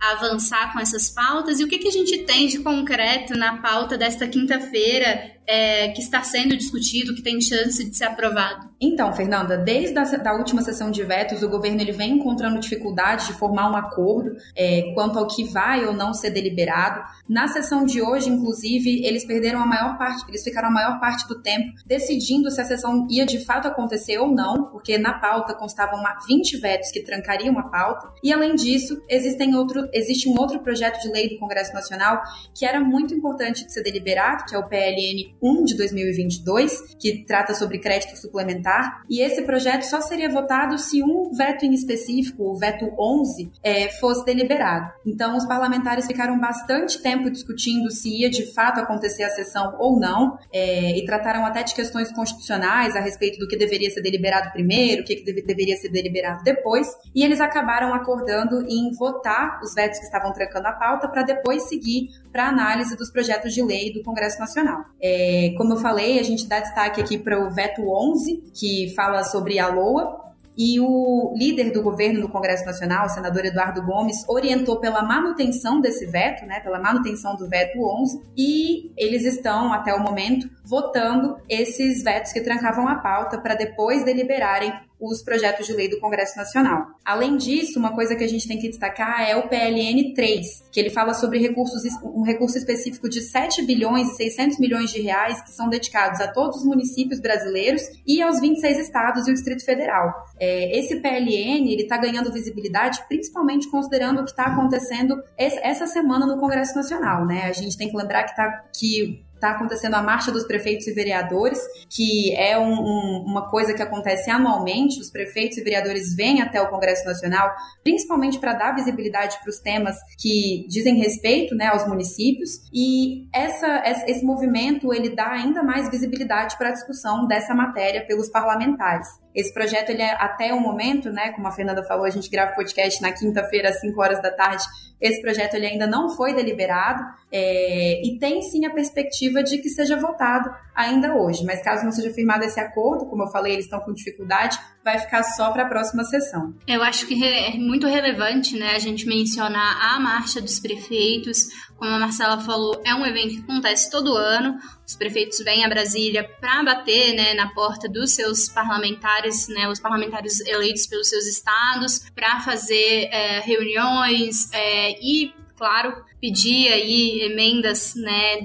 avançar 0.00 0.72
com 0.72 0.78
essas 0.78 1.10
pautas 1.10 1.58
e 1.58 1.64
o 1.64 1.68
que, 1.68 1.78
que 1.78 1.88
a 1.88 1.92
gente 1.92 2.18
tem 2.18 2.46
de 2.46 2.60
concreto 2.60 3.36
na 3.36 3.58
pauta 3.60 3.98
desta 3.98 4.28
quinta-feira 4.28 5.37
é, 5.48 5.88
que 5.88 6.02
está 6.02 6.22
sendo 6.22 6.54
discutido, 6.54 7.14
que 7.14 7.22
tem 7.22 7.40
chance 7.40 7.82
de 7.82 7.96
ser 7.96 8.04
aprovado? 8.04 8.68
Então, 8.78 9.12
Fernanda, 9.14 9.56
desde 9.56 9.98
a 9.98 10.04
da 10.04 10.34
última 10.34 10.62
sessão 10.62 10.90
de 10.90 11.02
vetos, 11.02 11.42
o 11.42 11.48
governo 11.48 11.80
ele 11.80 11.92
vem 11.92 12.12
encontrando 12.12 12.60
dificuldade 12.60 13.26
de 13.28 13.32
formar 13.32 13.70
um 13.70 13.76
acordo 13.76 14.36
é, 14.54 14.92
quanto 14.94 15.18
ao 15.18 15.26
que 15.26 15.44
vai 15.44 15.86
ou 15.86 15.92
não 15.92 16.12
ser 16.12 16.30
deliberado. 16.30 17.02
Na 17.28 17.48
sessão 17.48 17.84
de 17.84 18.02
hoje, 18.02 18.28
inclusive, 18.28 19.04
eles 19.04 19.24
perderam 19.24 19.60
a 19.60 19.66
maior 19.66 19.96
parte, 19.96 20.24
eles 20.28 20.44
ficaram 20.44 20.68
a 20.68 20.72
maior 20.72 21.00
parte 21.00 21.26
do 21.26 21.40
tempo 21.40 21.72
decidindo 21.86 22.50
se 22.50 22.60
a 22.60 22.64
sessão 22.64 23.06
ia 23.10 23.24
de 23.24 23.44
fato 23.44 23.66
acontecer 23.66 24.18
ou 24.18 24.28
não, 24.28 24.64
porque 24.64 24.98
na 24.98 25.14
pauta 25.14 25.54
constavam 25.54 26.02
20 26.26 26.58
vetos 26.58 26.90
que 26.90 27.00
trancariam 27.00 27.58
a 27.58 27.64
pauta. 27.64 28.12
E 28.22 28.32
além 28.32 28.54
disso, 28.54 29.02
existem 29.08 29.54
outro, 29.54 29.88
existe 29.92 30.28
um 30.28 30.38
outro 30.38 30.60
projeto 30.60 31.00
de 31.00 31.10
lei 31.10 31.28
do 31.28 31.38
Congresso 31.38 31.72
Nacional 31.72 32.22
que 32.54 32.66
era 32.66 32.80
muito 32.80 33.14
importante 33.14 33.64
de 33.64 33.72
ser 33.72 33.82
deliberado, 33.82 34.44
que 34.44 34.54
é 34.54 34.58
o 34.58 34.68
PLN 34.68 35.37
1 35.42 35.64
de 35.64 35.76
2022, 35.76 36.96
que 36.98 37.24
trata 37.24 37.54
sobre 37.54 37.78
crédito 37.78 38.16
suplementar, 38.16 39.02
e 39.08 39.20
esse 39.20 39.42
projeto 39.42 39.82
só 39.82 40.00
seria 40.00 40.28
votado 40.28 40.78
se 40.78 41.02
um 41.02 41.30
veto 41.32 41.64
em 41.64 41.72
específico, 41.72 42.44
o 42.44 42.56
veto 42.56 42.90
11, 42.98 43.50
é, 43.62 43.88
fosse 43.98 44.24
deliberado. 44.24 44.90
Então, 45.06 45.36
os 45.36 45.46
parlamentares 45.46 46.06
ficaram 46.06 46.38
bastante 46.38 47.00
tempo 47.02 47.30
discutindo 47.30 47.90
se 47.90 48.08
ia 48.08 48.30
de 48.30 48.52
fato 48.52 48.80
acontecer 48.80 49.24
a 49.24 49.30
sessão 49.30 49.76
ou 49.78 49.98
não, 49.98 50.38
é, 50.52 50.96
e 50.96 51.04
trataram 51.04 51.44
até 51.44 51.62
de 51.62 51.74
questões 51.74 52.12
constitucionais 52.12 52.94
a 52.96 53.00
respeito 53.00 53.38
do 53.38 53.48
que 53.48 53.56
deveria 53.56 53.90
ser 53.90 54.02
deliberado 54.02 54.50
primeiro, 54.52 55.02
o 55.02 55.04
que, 55.04 55.16
que 55.16 55.24
deve, 55.24 55.42
deveria 55.42 55.76
ser 55.76 55.90
deliberado 55.90 56.42
depois, 56.42 56.88
e 57.14 57.24
eles 57.24 57.40
acabaram 57.40 57.94
acordando 57.94 58.66
em 58.68 58.92
votar 58.92 59.60
os 59.62 59.74
vetos 59.74 59.98
que 59.98 60.04
estavam 60.04 60.32
trancando 60.32 60.68
a 60.68 60.72
pauta 60.72 61.08
para 61.08 61.22
depois 61.22 61.68
seguir 61.68 62.08
para 62.38 62.50
análise 62.50 62.96
dos 62.96 63.10
projetos 63.10 63.52
de 63.52 63.60
lei 63.60 63.92
do 63.92 64.00
Congresso 64.00 64.38
Nacional. 64.38 64.84
É, 65.02 65.52
como 65.56 65.72
eu 65.72 65.76
falei, 65.78 66.20
a 66.20 66.22
gente 66.22 66.46
dá 66.46 66.60
destaque 66.60 67.00
aqui 67.00 67.18
para 67.18 67.36
o 67.44 67.50
veto 67.50 67.82
11, 67.82 68.52
que 68.54 68.94
fala 68.94 69.24
sobre 69.24 69.58
a 69.58 69.66
LOA, 69.66 70.28
e 70.56 70.78
o 70.78 71.34
líder 71.36 71.72
do 71.72 71.82
governo 71.82 72.20
no 72.20 72.28
Congresso 72.28 72.64
Nacional, 72.64 73.06
o 73.06 73.08
senador 73.08 73.44
Eduardo 73.44 73.82
Gomes, 73.82 74.24
orientou 74.28 74.78
pela 74.78 75.02
manutenção 75.02 75.80
desse 75.80 76.06
veto, 76.06 76.46
né, 76.46 76.60
pela 76.60 76.78
manutenção 76.78 77.34
do 77.34 77.48
veto 77.48 77.80
11, 77.80 78.22
e 78.36 78.92
eles 78.96 79.24
estão, 79.24 79.72
até 79.72 79.92
o 79.92 80.00
momento, 80.00 80.48
votando 80.64 81.38
esses 81.48 82.04
vetos 82.04 82.32
que 82.32 82.40
trancavam 82.40 82.86
a 82.86 82.96
pauta 82.96 83.40
para 83.40 83.56
depois 83.56 84.04
deliberarem 84.04 84.72
os 85.00 85.22
projetos 85.22 85.66
de 85.66 85.72
lei 85.72 85.88
do 85.88 86.00
Congresso 86.00 86.36
Nacional. 86.36 86.86
Além 87.04 87.36
disso, 87.36 87.78
uma 87.78 87.94
coisa 87.94 88.16
que 88.16 88.24
a 88.24 88.28
gente 88.28 88.46
tem 88.46 88.58
que 88.58 88.68
destacar 88.68 89.28
é 89.28 89.36
o 89.36 89.48
PLN 89.48 90.14
3, 90.14 90.46
que 90.72 90.80
ele 90.80 90.90
fala 90.90 91.14
sobre 91.14 91.38
recursos, 91.38 91.82
um 92.02 92.22
recurso 92.22 92.58
específico 92.58 93.08
de 93.08 93.20
7 93.20 93.62
bilhões 93.64 94.08
e 94.12 94.16
600 94.16 94.58
milhões 94.58 94.90
de 94.90 95.00
reais 95.00 95.40
que 95.42 95.50
são 95.50 95.68
dedicados 95.68 96.20
a 96.20 96.28
todos 96.28 96.58
os 96.58 96.64
municípios 96.64 97.20
brasileiros 97.20 97.82
e 98.06 98.20
aos 98.20 98.40
26 98.40 98.78
estados 98.78 99.26
e 99.26 99.30
o 99.30 99.34
Distrito 99.34 99.64
Federal. 99.64 100.12
É, 100.38 100.78
esse 100.78 100.96
PLN 100.96 101.70
ele 101.70 101.82
está 101.82 101.96
ganhando 101.96 102.32
visibilidade, 102.32 103.02
principalmente 103.08 103.70
considerando 103.70 104.20
o 104.20 104.24
que 104.24 104.30
está 104.30 104.46
acontecendo 104.46 105.22
essa 105.36 105.86
semana 105.86 106.26
no 106.26 106.38
Congresso 106.38 106.74
Nacional. 106.74 107.26
Né? 107.26 107.42
A 107.44 107.52
gente 107.52 107.76
tem 107.76 107.88
que 107.88 107.96
lembrar 107.96 108.24
que, 108.24 108.34
tá, 108.34 108.64
que 108.76 109.24
está 109.38 109.52
acontecendo 109.52 109.94
a 109.94 110.02
Marcha 110.02 110.30
dos 110.30 110.44
Prefeitos 110.46 110.86
e 110.86 110.92
Vereadores, 110.92 111.58
que 111.88 112.34
é 112.34 112.58
um, 112.58 112.72
um, 112.72 113.24
uma 113.26 113.48
coisa 113.48 113.72
que 113.72 113.82
acontece 113.82 114.30
anualmente. 114.30 115.00
Os 115.00 115.10
prefeitos 115.10 115.56
e 115.56 115.62
vereadores 115.62 116.14
vêm 116.14 116.42
até 116.42 116.60
o 116.60 116.68
Congresso 116.68 117.04
Nacional, 117.06 117.50
principalmente 117.82 118.38
para 118.38 118.54
dar 118.54 118.74
visibilidade 118.74 119.38
para 119.40 119.50
os 119.50 119.60
temas 119.60 119.96
que 120.18 120.66
dizem 120.68 120.96
respeito 120.96 121.54
né, 121.54 121.66
aos 121.66 121.86
municípios. 121.86 122.50
E 122.72 123.28
essa, 123.32 123.82
esse 124.06 124.24
movimento 124.24 124.92
ele 124.92 125.14
dá 125.14 125.30
ainda 125.30 125.62
mais 125.62 125.88
visibilidade 125.88 126.56
para 126.58 126.68
a 126.70 126.72
discussão 126.72 127.26
dessa 127.26 127.54
matéria 127.54 128.04
pelos 128.06 128.28
parlamentares. 128.28 129.06
Esse 129.38 129.54
projeto, 129.54 129.90
ele 129.90 130.02
é, 130.02 130.16
até 130.18 130.52
o 130.52 130.58
momento, 130.58 131.12
né, 131.12 131.30
como 131.30 131.46
a 131.46 131.52
Fernanda 131.52 131.84
falou, 131.84 132.04
a 132.04 132.10
gente 132.10 132.28
grava 132.28 132.50
o 132.50 132.54
podcast 132.56 133.00
na 133.00 133.12
quinta-feira, 133.12 133.68
às 133.68 133.80
5 133.80 134.02
horas 134.02 134.20
da 134.20 134.32
tarde. 134.32 134.64
Esse 135.00 135.22
projeto 135.22 135.54
ele 135.54 135.66
ainda 135.66 135.86
não 135.86 136.10
foi 136.16 136.34
deliberado 136.34 137.04
é, 137.30 138.02
e 138.04 138.18
tem 138.18 138.42
sim 138.42 138.66
a 138.66 138.70
perspectiva 138.70 139.40
de 139.44 139.58
que 139.58 139.68
seja 139.68 139.96
votado 139.96 140.50
ainda 140.74 141.14
hoje. 141.14 141.44
Mas 141.44 141.62
caso 141.62 141.84
não 141.84 141.92
seja 141.92 142.12
firmado 142.12 142.44
esse 142.44 142.58
acordo, 142.58 143.06
como 143.06 143.22
eu 143.22 143.30
falei, 143.30 143.52
eles 143.52 143.66
estão 143.66 143.78
com 143.78 143.92
dificuldade, 143.92 144.58
vai 144.84 144.98
ficar 144.98 145.22
só 145.22 145.52
para 145.52 145.62
a 145.62 145.68
próxima 145.68 146.02
sessão. 146.02 146.52
Eu 146.66 146.82
acho 146.82 147.06
que 147.06 147.14
é 147.24 147.56
muito 147.58 147.86
relevante 147.86 148.58
né, 148.58 148.72
a 148.74 148.78
gente 148.80 149.06
mencionar 149.06 149.78
a 149.80 150.00
marcha 150.00 150.40
dos 150.40 150.58
prefeitos. 150.58 151.46
Como 151.78 151.94
a 151.94 151.98
Marcela 151.98 152.40
falou, 152.40 152.82
é 152.84 152.92
um 152.92 153.06
evento 153.06 153.36
que 153.36 153.40
acontece 153.40 153.88
todo 153.88 154.16
ano. 154.16 154.58
Os 154.84 154.96
prefeitos 154.96 155.38
vêm 155.38 155.64
a 155.64 155.68
Brasília 155.68 156.28
para 156.40 156.64
bater 156.64 157.14
né, 157.14 157.34
na 157.34 157.54
porta 157.54 157.88
dos 157.88 158.10
seus 158.10 158.48
parlamentares, 158.48 159.46
né, 159.46 159.68
os 159.68 159.78
parlamentares 159.78 160.40
eleitos 160.40 160.88
pelos 160.88 161.08
seus 161.08 161.24
estados, 161.26 162.00
para 162.16 162.40
fazer 162.40 163.08
é, 163.12 163.40
reuniões 163.40 164.52
é, 164.52 164.98
e 165.00 165.32
claro, 165.58 165.92
pedir 166.20 166.72
aí 166.72 167.22
emendas 167.22 167.94
né, 167.96 168.38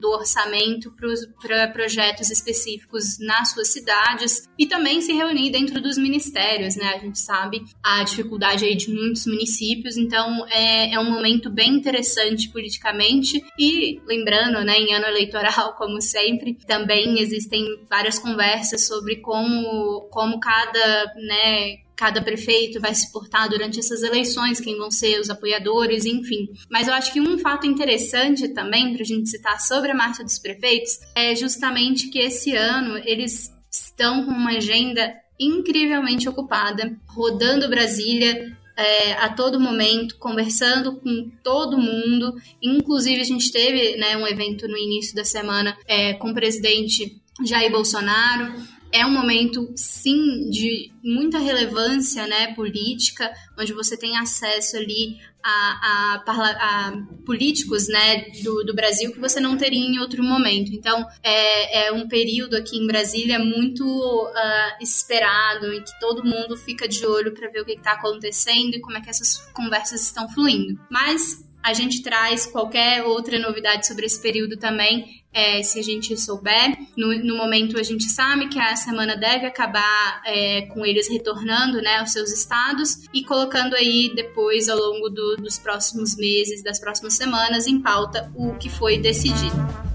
do 0.00 0.08
orçamento 0.10 0.94
para 1.42 1.68
projetos 1.68 2.30
específicos 2.30 3.18
nas 3.18 3.50
suas 3.50 3.68
cidades 3.68 4.48
e 4.58 4.66
também 4.66 5.02
se 5.02 5.12
reunir 5.12 5.50
dentro 5.50 5.80
dos 5.80 5.98
ministérios, 5.98 6.76
né? 6.76 6.94
A 6.94 6.98
gente 6.98 7.18
sabe 7.18 7.62
a 7.82 8.02
dificuldade 8.02 8.64
aí 8.64 8.74
de 8.74 8.90
muitos 8.90 9.26
municípios, 9.26 9.96
então 9.96 10.46
é, 10.48 10.94
é 10.94 10.98
um 10.98 11.10
momento 11.10 11.50
bem 11.50 11.74
interessante 11.74 12.48
politicamente 12.48 13.44
e 13.58 14.00
lembrando, 14.06 14.64
né, 14.64 14.78
em 14.78 14.94
ano 14.94 15.06
eleitoral, 15.06 15.74
como 15.76 16.00
sempre, 16.00 16.54
também 16.66 17.20
existem 17.20 17.66
várias 17.90 18.18
conversas 18.18 18.86
sobre 18.86 19.16
como, 19.16 20.08
como 20.10 20.40
cada, 20.40 21.14
né, 21.16 21.89
cada 22.00 22.22
prefeito 22.22 22.80
vai 22.80 22.94
se 22.94 23.12
portar 23.12 23.46
durante 23.50 23.78
essas 23.78 24.02
eleições, 24.02 24.58
quem 24.58 24.78
vão 24.78 24.90
ser 24.90 25.20
os 25.20 25.28
apoiadores, 25.28 26.06
enfim. 26.06 26.48
Mas 26.70 26.88
eu 26.88 26.94
acho 26.94 27.12
que 27.12 27.20
um 27.20 27.38
fato 27.38 27.66
interessante 27.66 28.48
também 28.54 28.94
para 28.94 29.02
a 29.02 29.04
gente 29.04 29.28
citar 29.28 29.60
sobre 29.60 29.90
a 29.90 29.94
marcha 29.94 30.24
dos 30.24 30.38
prefeitos 30.38 30.98
é 31.14 31.36
justamente 31.36 32.08
que 32.08 32.18
esse 32.18 32.56
ano 32.56 32.96
eles 33.04 33.54
estão 33.70 34.24
com 34.24 34.30
uma 34.30 34.52
agenda 34.52 35.12
incrivelmente 35.38 36.26
ocupada, 36.26 36.90
rodando 37.06 37.68
Brasília, 37.68 38.56
é, 38.78 39.12
a 39.12 39.28
todo 39.28 39.60
momento, 39.60 40.16
conversando 40.16 40.96
com 40.96 41.30
todo 41.44 41.76
mundo. 41.76 42.34
Inclusive, 42.62 43.20
a 43.20 43.24
gente 43.24 43.52
teve 43.52 43.96
né, 43.98 44.16
um 44.16 44.26
evento 44.26 44.66
no 44.66 44.78
início 44.78 45.14
da 45.14 45.24
semana 45.24 45.76
é, 45.86 46.14
com 46.14 46.30
o 46.30 46.34
presidente 46.34 47.20
Jair 47.44 47.70
Bolsonaro 47.70 48.79
é 48.92 49.06
um 49.06 49.10
momento, 49.10 49.72
sim, 49.76 50.50
de 50.50 50.92
muita 51.02 51.38
relevância 51.38 52.26
né, 52.26 52.54
política, 52.54 53.32
onde 53.58 53.72
você 53.72 53.96
tem 53.96 54.16
acesso 54.16 54.76
ali 54.76 55.18
a, 55.42 56.20
a, 56.22 56.22
a 56.26 56.92
políticos 57.24 57.88
né, 57.88 58.26
do, 58.42 58.64
do, 58.64 58.74
Brasil 58.74 59.12
que 59.12 59.18
você 59.18 59.40
não 59.40 59.56
teria 59.56 59.78
em 59.78 59.98
outro 59.98 60.22
momento. 60.22 60.72
Então, 60.72 61.06
é, 61.22 61.86
é 61.86 61.92
um 61.92 62.08
período 62.08 62.56
aqui 62.56 62.76
em 62.76 62.86
Brasília 62.86 63.38
muito 63.38 63.84
uh, 63.84 64.82
esperado 64.82 65.72
e 65.72 65.82
que 65.82 65.98
todo 65.98 66.24
mundo 66.24 66.56
fica 66.56 66.86
de 66.86 67.06
olho 67.06 67.32
para 67.32 67.48
ver 67.48 67.62
o 67.62 67.64
que 67.64 67.72
está 67.72 67.92
acontecendo 67.92 68.74
e 68.74 68.80
como 68.80 68.96
é 68.96 69.00
que 69.00 69.10
essas 69.10 69.38
conversas 69.52 70.02
estão 70.02 70.28
fluindo. 70.28 70.78
Mas 70.90 71.42
a 71.62 71.72
gente 71.72 72.02
traz 72.02 72.46
qualquer 72.46 73.02
outra 73.04 73.38
novidade 73.38 73.86
sobre 73.86 74.06
esse 74.06 74.20
período 74.20 74.56
também, 74.56 75.22
é, 75.32 75.62
se 75.62 75.78
a 75.78 75.82
gente 75.82 76.16
souber. 76.16 76.76
No, 76.96 77.16
no, 77.22 77.36
momento, 77.36 77.78
a 77.78 77.82
gente 77.82 78.04
sabe 78.04 78.48
que 78.48 78.58
a 78.58 78.74
semana 78.76 79.16
deve 79.16 79.46
acabar 79.46 80.22
é, 80.26 80.62
com 80.62 80.84
eles 80.84 81.08
retornando 81.08 81.80
né, 81.80 81.98
aos 81.98 82.12
seus 82.12 82.32
estados 82.32 83.06
e 83.12 83.22
colocando 83.24 83.74
aí 83.74 84.12
depois, 84.14 84.68
ao 84.68 84.78
longo 84.78 85.08
do, 85.08 85.36
dos 85.36 85.58
próximos 85.58 86.16
meses, 86.16 86.62
das 86.62 86.80
próximas 86.80 87.14
semanas, 87.14 87.66
em 87.66 87.80
pauta 87.80 88.30
o 88.34 88.54
que 88.54 88.68
foi 88.68 88.98
decidido. 88.98 89.89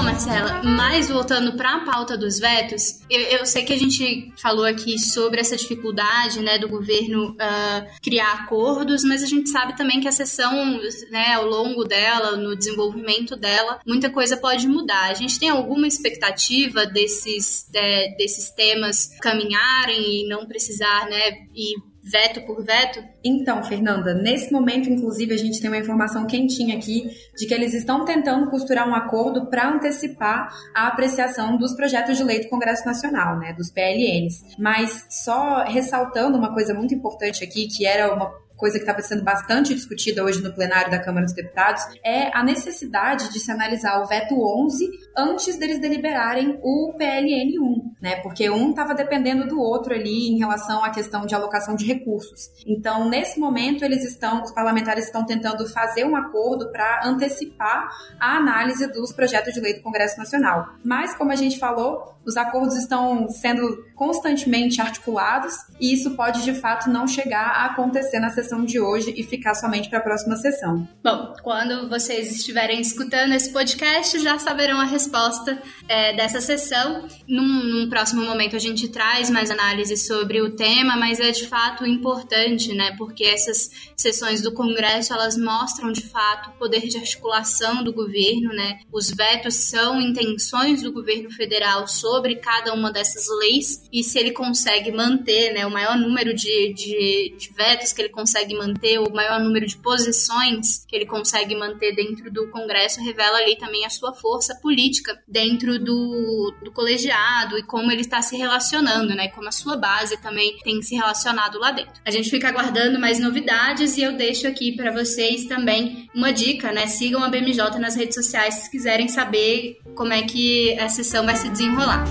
Bom, 0.00 0.06
Marcela, 0.06 0.62
mas 0.62 1.10
voltando 1.10 1.52
para 1.58 1.74
a 1.74 1.84
pauta 1.84 2.16
dos 2.16 2.38
vetos, 2.38 3.00
eu, 3.10 3.20
eu, 3.20 3.44
sei 3.44 3.66
que 3.66 3.72
a 3.74 3.78
gente 3.78 4.32
falou 4.40 4.64
aqui 4.64 4.98
sobre 4.98 5.42
essa 5.42 5.58
dificuldade 5.58 6.40
né, 6.40 6.56
do 6.56 6.70
governo 6.70 7.32
uh, 7.32 8.00
criar 8.02 8.32
acordos, 8.32 9.04
mas 9.04 9.22
a 9.22 9.26
gente 9.26 9.50
sabe 9.50 9.76
também 9.76 10.00
que 10.00 10.08
a 10.08 10.12
sessão, 10.12 10.80
né, 11.10 11.34
ao 11.34 11.44
longo 11.44 11.84
dela, 11.84 12.34
no 12.38 12.56
desenvolvimento 12.56 13.36
dela, 13.36 13.78
muita 13.86 14.08
coisa 14.08 14.38
pode 14.38 14.66
mudar. 14.66 15.10
A 15.10 15.14
gente 15.14 15.38
tem 15.38 15.50
alguma 15.50 15.86
expectativa 15.86 16.86
desses, 16.86 17.68
de, 17.70 18.16
desses 18.16 18.50
temas 18.52 19.10
caminharem 19.20 20.22
e 20.22 20.26
não 20.26 20.46
precisar, 20.46 21.10
né, 21.10 21.46
e 21.54 21.74
veto 22.10 22.42
por 22.42 22.64
veto? 22.64 23.02
Então, 23.24 23.62
Fernanda, 23.62 24.14
nesse 24.14 24.52
momento, 24.52 24.88
inclusive, 24.90 25.32
a 25.32 25.36
gente 25.36 25.60
tem 25.60 25.70
uma 25.70 25.78
informação 25.78 26.26
quentinha 26.26 26.76
aqui 26.76 27.10
de 27.36 27.46
que 27.46 27.54
eles 27.54 27.74
estão 27.74 28.04
tentando 28.04 28.50
costurar 28.50 28.88
um 28.88 28.94
acordo 28.94 29.46
para 29.46 29.70
antecipar 29.70 30.52
a 30.74 30.88
apreciação 30.88 31.56
dos 31.56 31.74
projetos 31.74 32.16
de 32.16 32.24
lei 32.24 32.40
do 32.40 32.48
Congresso 32.48 32.84
Nacional, 32.84 33.38
né, 33.38 33.52
dos 33.52 33.70
PLNs. 33.70 34.56
Mas 34.58 35.06
só 35.08 35.64
ressaltando 35.64 36.36
uma 36.36 36.52
coisa 36.52 36.74
muito 36.74 36.94
importante 36.94 37.44
aqui, 37.44 37.68
que 37.68 37.86
era 37.86 38.12
uma 38.12 38.30
coisa 38.60 38.76
que 38.76 38.84
estava 38.84 39.00
sendo 39.00 39.24
bastante 39.24 39.74
discutida 39.74 40.22
hoje 40.22 40.42
no 40.42 40.52
plenário 40.52 40.90
da 40.90 41.00
Câmara 41.00 41.24
dos 41.24 41.34
Deputados, 41.34 41.82
é 42.04 42.30
a 42.36 42.44
necessidade 42.44 43.32
de 43.32 43.40
se 43.40 43.50
analisar 43.50 44.00
o 44.02 44.06
veto 44.06 44.34
11 44.34 44.86
antes 45.16 45.56
deles 45.56 45.80
deliberarem 45.80 46.60
o 46.62 46.94
PLN 46.96 47.58
1, 47.58 47.94
né? 48.00 48.16
Porque 48.16 48.50
um 48.50 48.70
estava 48.70 48.94
dependendo 48.94 49.48
do 49.48 49.58
outro 49.58 49.94
ali 49.94 50.28
em 50.28 50.38
relação 50.38 50.84
à 50.84 50.90
questão 50.90 51.24
de 51.24 51.34
alocação 51.34 51.74
de 51.74 51.86
recursos. 51.86 52.50
Então, 52.66 53.08
nesse 53.08 53.40
momento, 53.40 53.82
eles 53.82 54.04
estão, 54.04 54.42
os 54.42 54.52
parlamentares 54.52 55.06
estão 55.06 55.24
tentando 55.24 55.66
fazer 55.66 56.04
um 56.04 56.14
acordo 56.14 56.70
para 56.70 57.00
antecipar 57.04 57.88
a 58.20 58.36
análise 58.36 58.86
dos 58.92 59.12
projetos 59.12 59.54
de 59.54 59.60
lei 59.60 59.74
do 59.74 59.82
Congresso 59.82 60.18
Nacional. 60.18 60.66
Mas, 60.84 61.14
como 61.14 61.32
a 61.32 61.36
gente 61.36 61.58
falou, 61.58 62.14
os 62.24 62.36
acordos 62.36 62.76
estão 62.76 63.28
sendo 63.28 63.84
constantemente 63.94 64.80
articulados 64.80 65.54
e 65.80 65.92
isso 65.94 66.14
pode 66.16 66.42
de 66.42 66.54
fato 66.54 66.90
não 66.90 67.06
chegar 67.06 67.46
a 67.46 67.66
acontecer 67.66 68.20
na 68.20 68.30
sessão 68.30 68.49
de 68.64 68.80
hoje 68.80 69.12
e 69.16 69.22
ficar 69.22 69.54
somente 69.54 69.88
para 69.88 69.98
a 69.98 70.02
próxima 70.02 70.36
sessão. 70.36 70.88
Bom, 71.02 71.34
quando 71.42 71.88
vocês 71.88 72.30
estiverem 72.32 72.80
escutando 72.80 73.32
esse 73.32 73.52
podcast, 73.52 74.18
já 74.18 74.38
saberão 74.38 74.80
a 74.80 74.84
resposta 74.84 75.60
é, 75.88 76.12
dessa 76.14 76.40
sessão. 76.40 77.06
Num, 77.26 77.42
num, 77.42 77.88
próximo 77.88 78.24
momento 78.24 78.56
a 78.56 78.58
gente 78.58 78.88
traz 78.88 79.30
mais 79.30 79.50
análise 79.50 79.96
sobre 79.96 80.40
o 80.40 80.50
tema, 80.50 80.96
mas 80.96 81.20
é 81.20 81.30
de 81.30 81.46
fato 81.46 81.86
importante, 81.86 82.74
né? 82.74 82.94
Porque 82.96 83.24
essas 83.24 83.70
sessões 83.96 84.42
do 84.42 84.52
Congresso 84.52 85.12
elas 85.12 85.36
mostram 85.36 85.92
de 85.92 86.02
fato 86.02 86.50
o 86.50 86.52
poder 86.54 86.86
de 86.88 86.98
articulação 86.98 87.82
do 87.82 87.92
governo, 87.92 88.50
né? 88.52 88.80
Os 88.92 89.10
vetos 89.10 89.54
são 89.54 90.00
intenções 90.00 90.82
do 90.82 90.92
governo 90.92 91.30
federal 91.30 91.86
sobre 91.86 92.36
cada 92.36 92.72
uma 92.74 92.90
dessas 92.92 93.26
leis 93.40 93.82
e 93.92 94.02
se 94.02 94.18
ele 94.18 94.32
consegue 94.32 94.90
manter 94.92 95.52
né, 95.52 95.66
o 95.66 95.70
maior 95.70 95.96
número 95.96 96.34
de, 96.34 96.72
de, 96.72 97.34
de 97.36 97.52
vetos 97.52 97.92
que 97.92 98.02
ele 98.02 98.08
consegue 98.40 98.54
manter, 98.54 98.98
o 98.98 99.12
maior 99.12 99.40
número 99.40 99.66
de 99.66 99.76
posições 99.76 100.84
que 100.86 100.96
ele 100.96 101.06
consegue 101.06 101.54
manter 101.54 101.94
dentro 101.94 102.30
do 102.30 102.48
Congresso, 102.50 103.02
revela 103.02 103.38
ali 103.38 103.56
também 103.56 103.84
a 103.84 103.90
sua 103.90 104.12
força 104.12 104.54
política 104.56 105.18
dentro 105.28 105.78
do, 105.78 106.54
do 106.64 106.72
colegiado 106.72 107.58
e 107.58 107.62
como 107.62 107.90
ele 107.90 108.00
está 108.00 108.22
se 108.22 108.36
relacionando, 108.36 109.14
né? 109.14 109.28
Como 109.28 109.48
a 109.48 109.52
sua 109.52 109.76
base 109.76 110.16
também 110.20 110.56
tem 110.62 110.80
se 110.82 110.94
relacionado 110.94 111.58
lá 111.58 111.70
dentro. 111.72 112.00
A 112.04 112.10
gente 112.10 112.30
fica 112.30 112.48
aguardando 112.48 112.98
mais 112.98 113.18
novidades 113.18 113.96
e 113.96 114.02
eu 114.02 114.12
deixo 114.12 114.46
aqui 114.46 114.72
para 114.72 114.90
vocês 114.90 115.44
também 115.44 116.08
uma 116.14 116.32
dica, 116.32 116.72
né? 116.72 116.86
Sigam 116.86 117.22
a 117.22 117.28
BMJ 117.28 117.78
nas 117.78 117.96
redes 117.96 118.14
sociais 118.14 118.54
se 118.54 118.70
quiserem 118.70 119.08
saber 119.08 119.78
como 119.94 120.12
é 120.12 120.22
que 120.22 120.78
a 120.78 120.88
sessão 120.88 121.24
vai 121.24 121.36
se 121.36 121.48
desenrolar. 121.48 122.04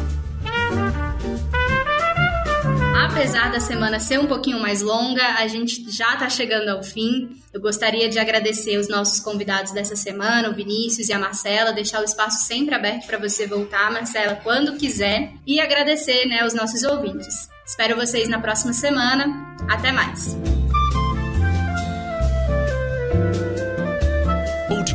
Apesar 3.19 3.51
da 3.51 3.59
semana 3.59 3.99
ser 3.99 4.17
um 4.17 4.27
pouquinho 4.27 4.61
mais 4.61 4.81
longa, 4.81 5.21
a 5.39 5.45
gente 5.45 5.91
já 5.91 6.13
está 6.13 6.29
chegando 6.29 6.69
ao 6.69 6.81
fim. 6.81 7.29
Eu 7.53 7.59
gostaria 7.59 8.07
de 8.07 8.17
agradecer 8.17 8.77
os 8.77 8.87
nossos 8.87 9.19
convidados 9.19 9.73
dessa 9.73 9.93
semana, 9.93 10.49
o 10.49 10.53
Vinícius 10.53 11.09
e 11.09 11.13
a 11.13 11.19
Marcela, 11.19 11.73
deixar 11.73 11.99
o 11.99 12.05
espaço 12.05 12.47
sempre 12.47 12.73
aberto 12.73 13.07
para 13.07 13.17
você 13.17 13.45
voltar, 13.45 13.91
Marcela, 13.91 14.39
quando 14.41 14.77
quiser, 14.77 15.33
e 15.45 15.59
agradecer 15.59 16.27
né, 16.27 16.45
os 16.45 16.53
nossos 16.53 16.81
ouvintes. 16.83 17.49
Espero 17.67 17.97
vocês 17.97 18.29
na 18.29 18.39
próxima 18.39 18.71
semana. 18.71 19.57
Até 19.67 19.91
mais! 19.91 20.58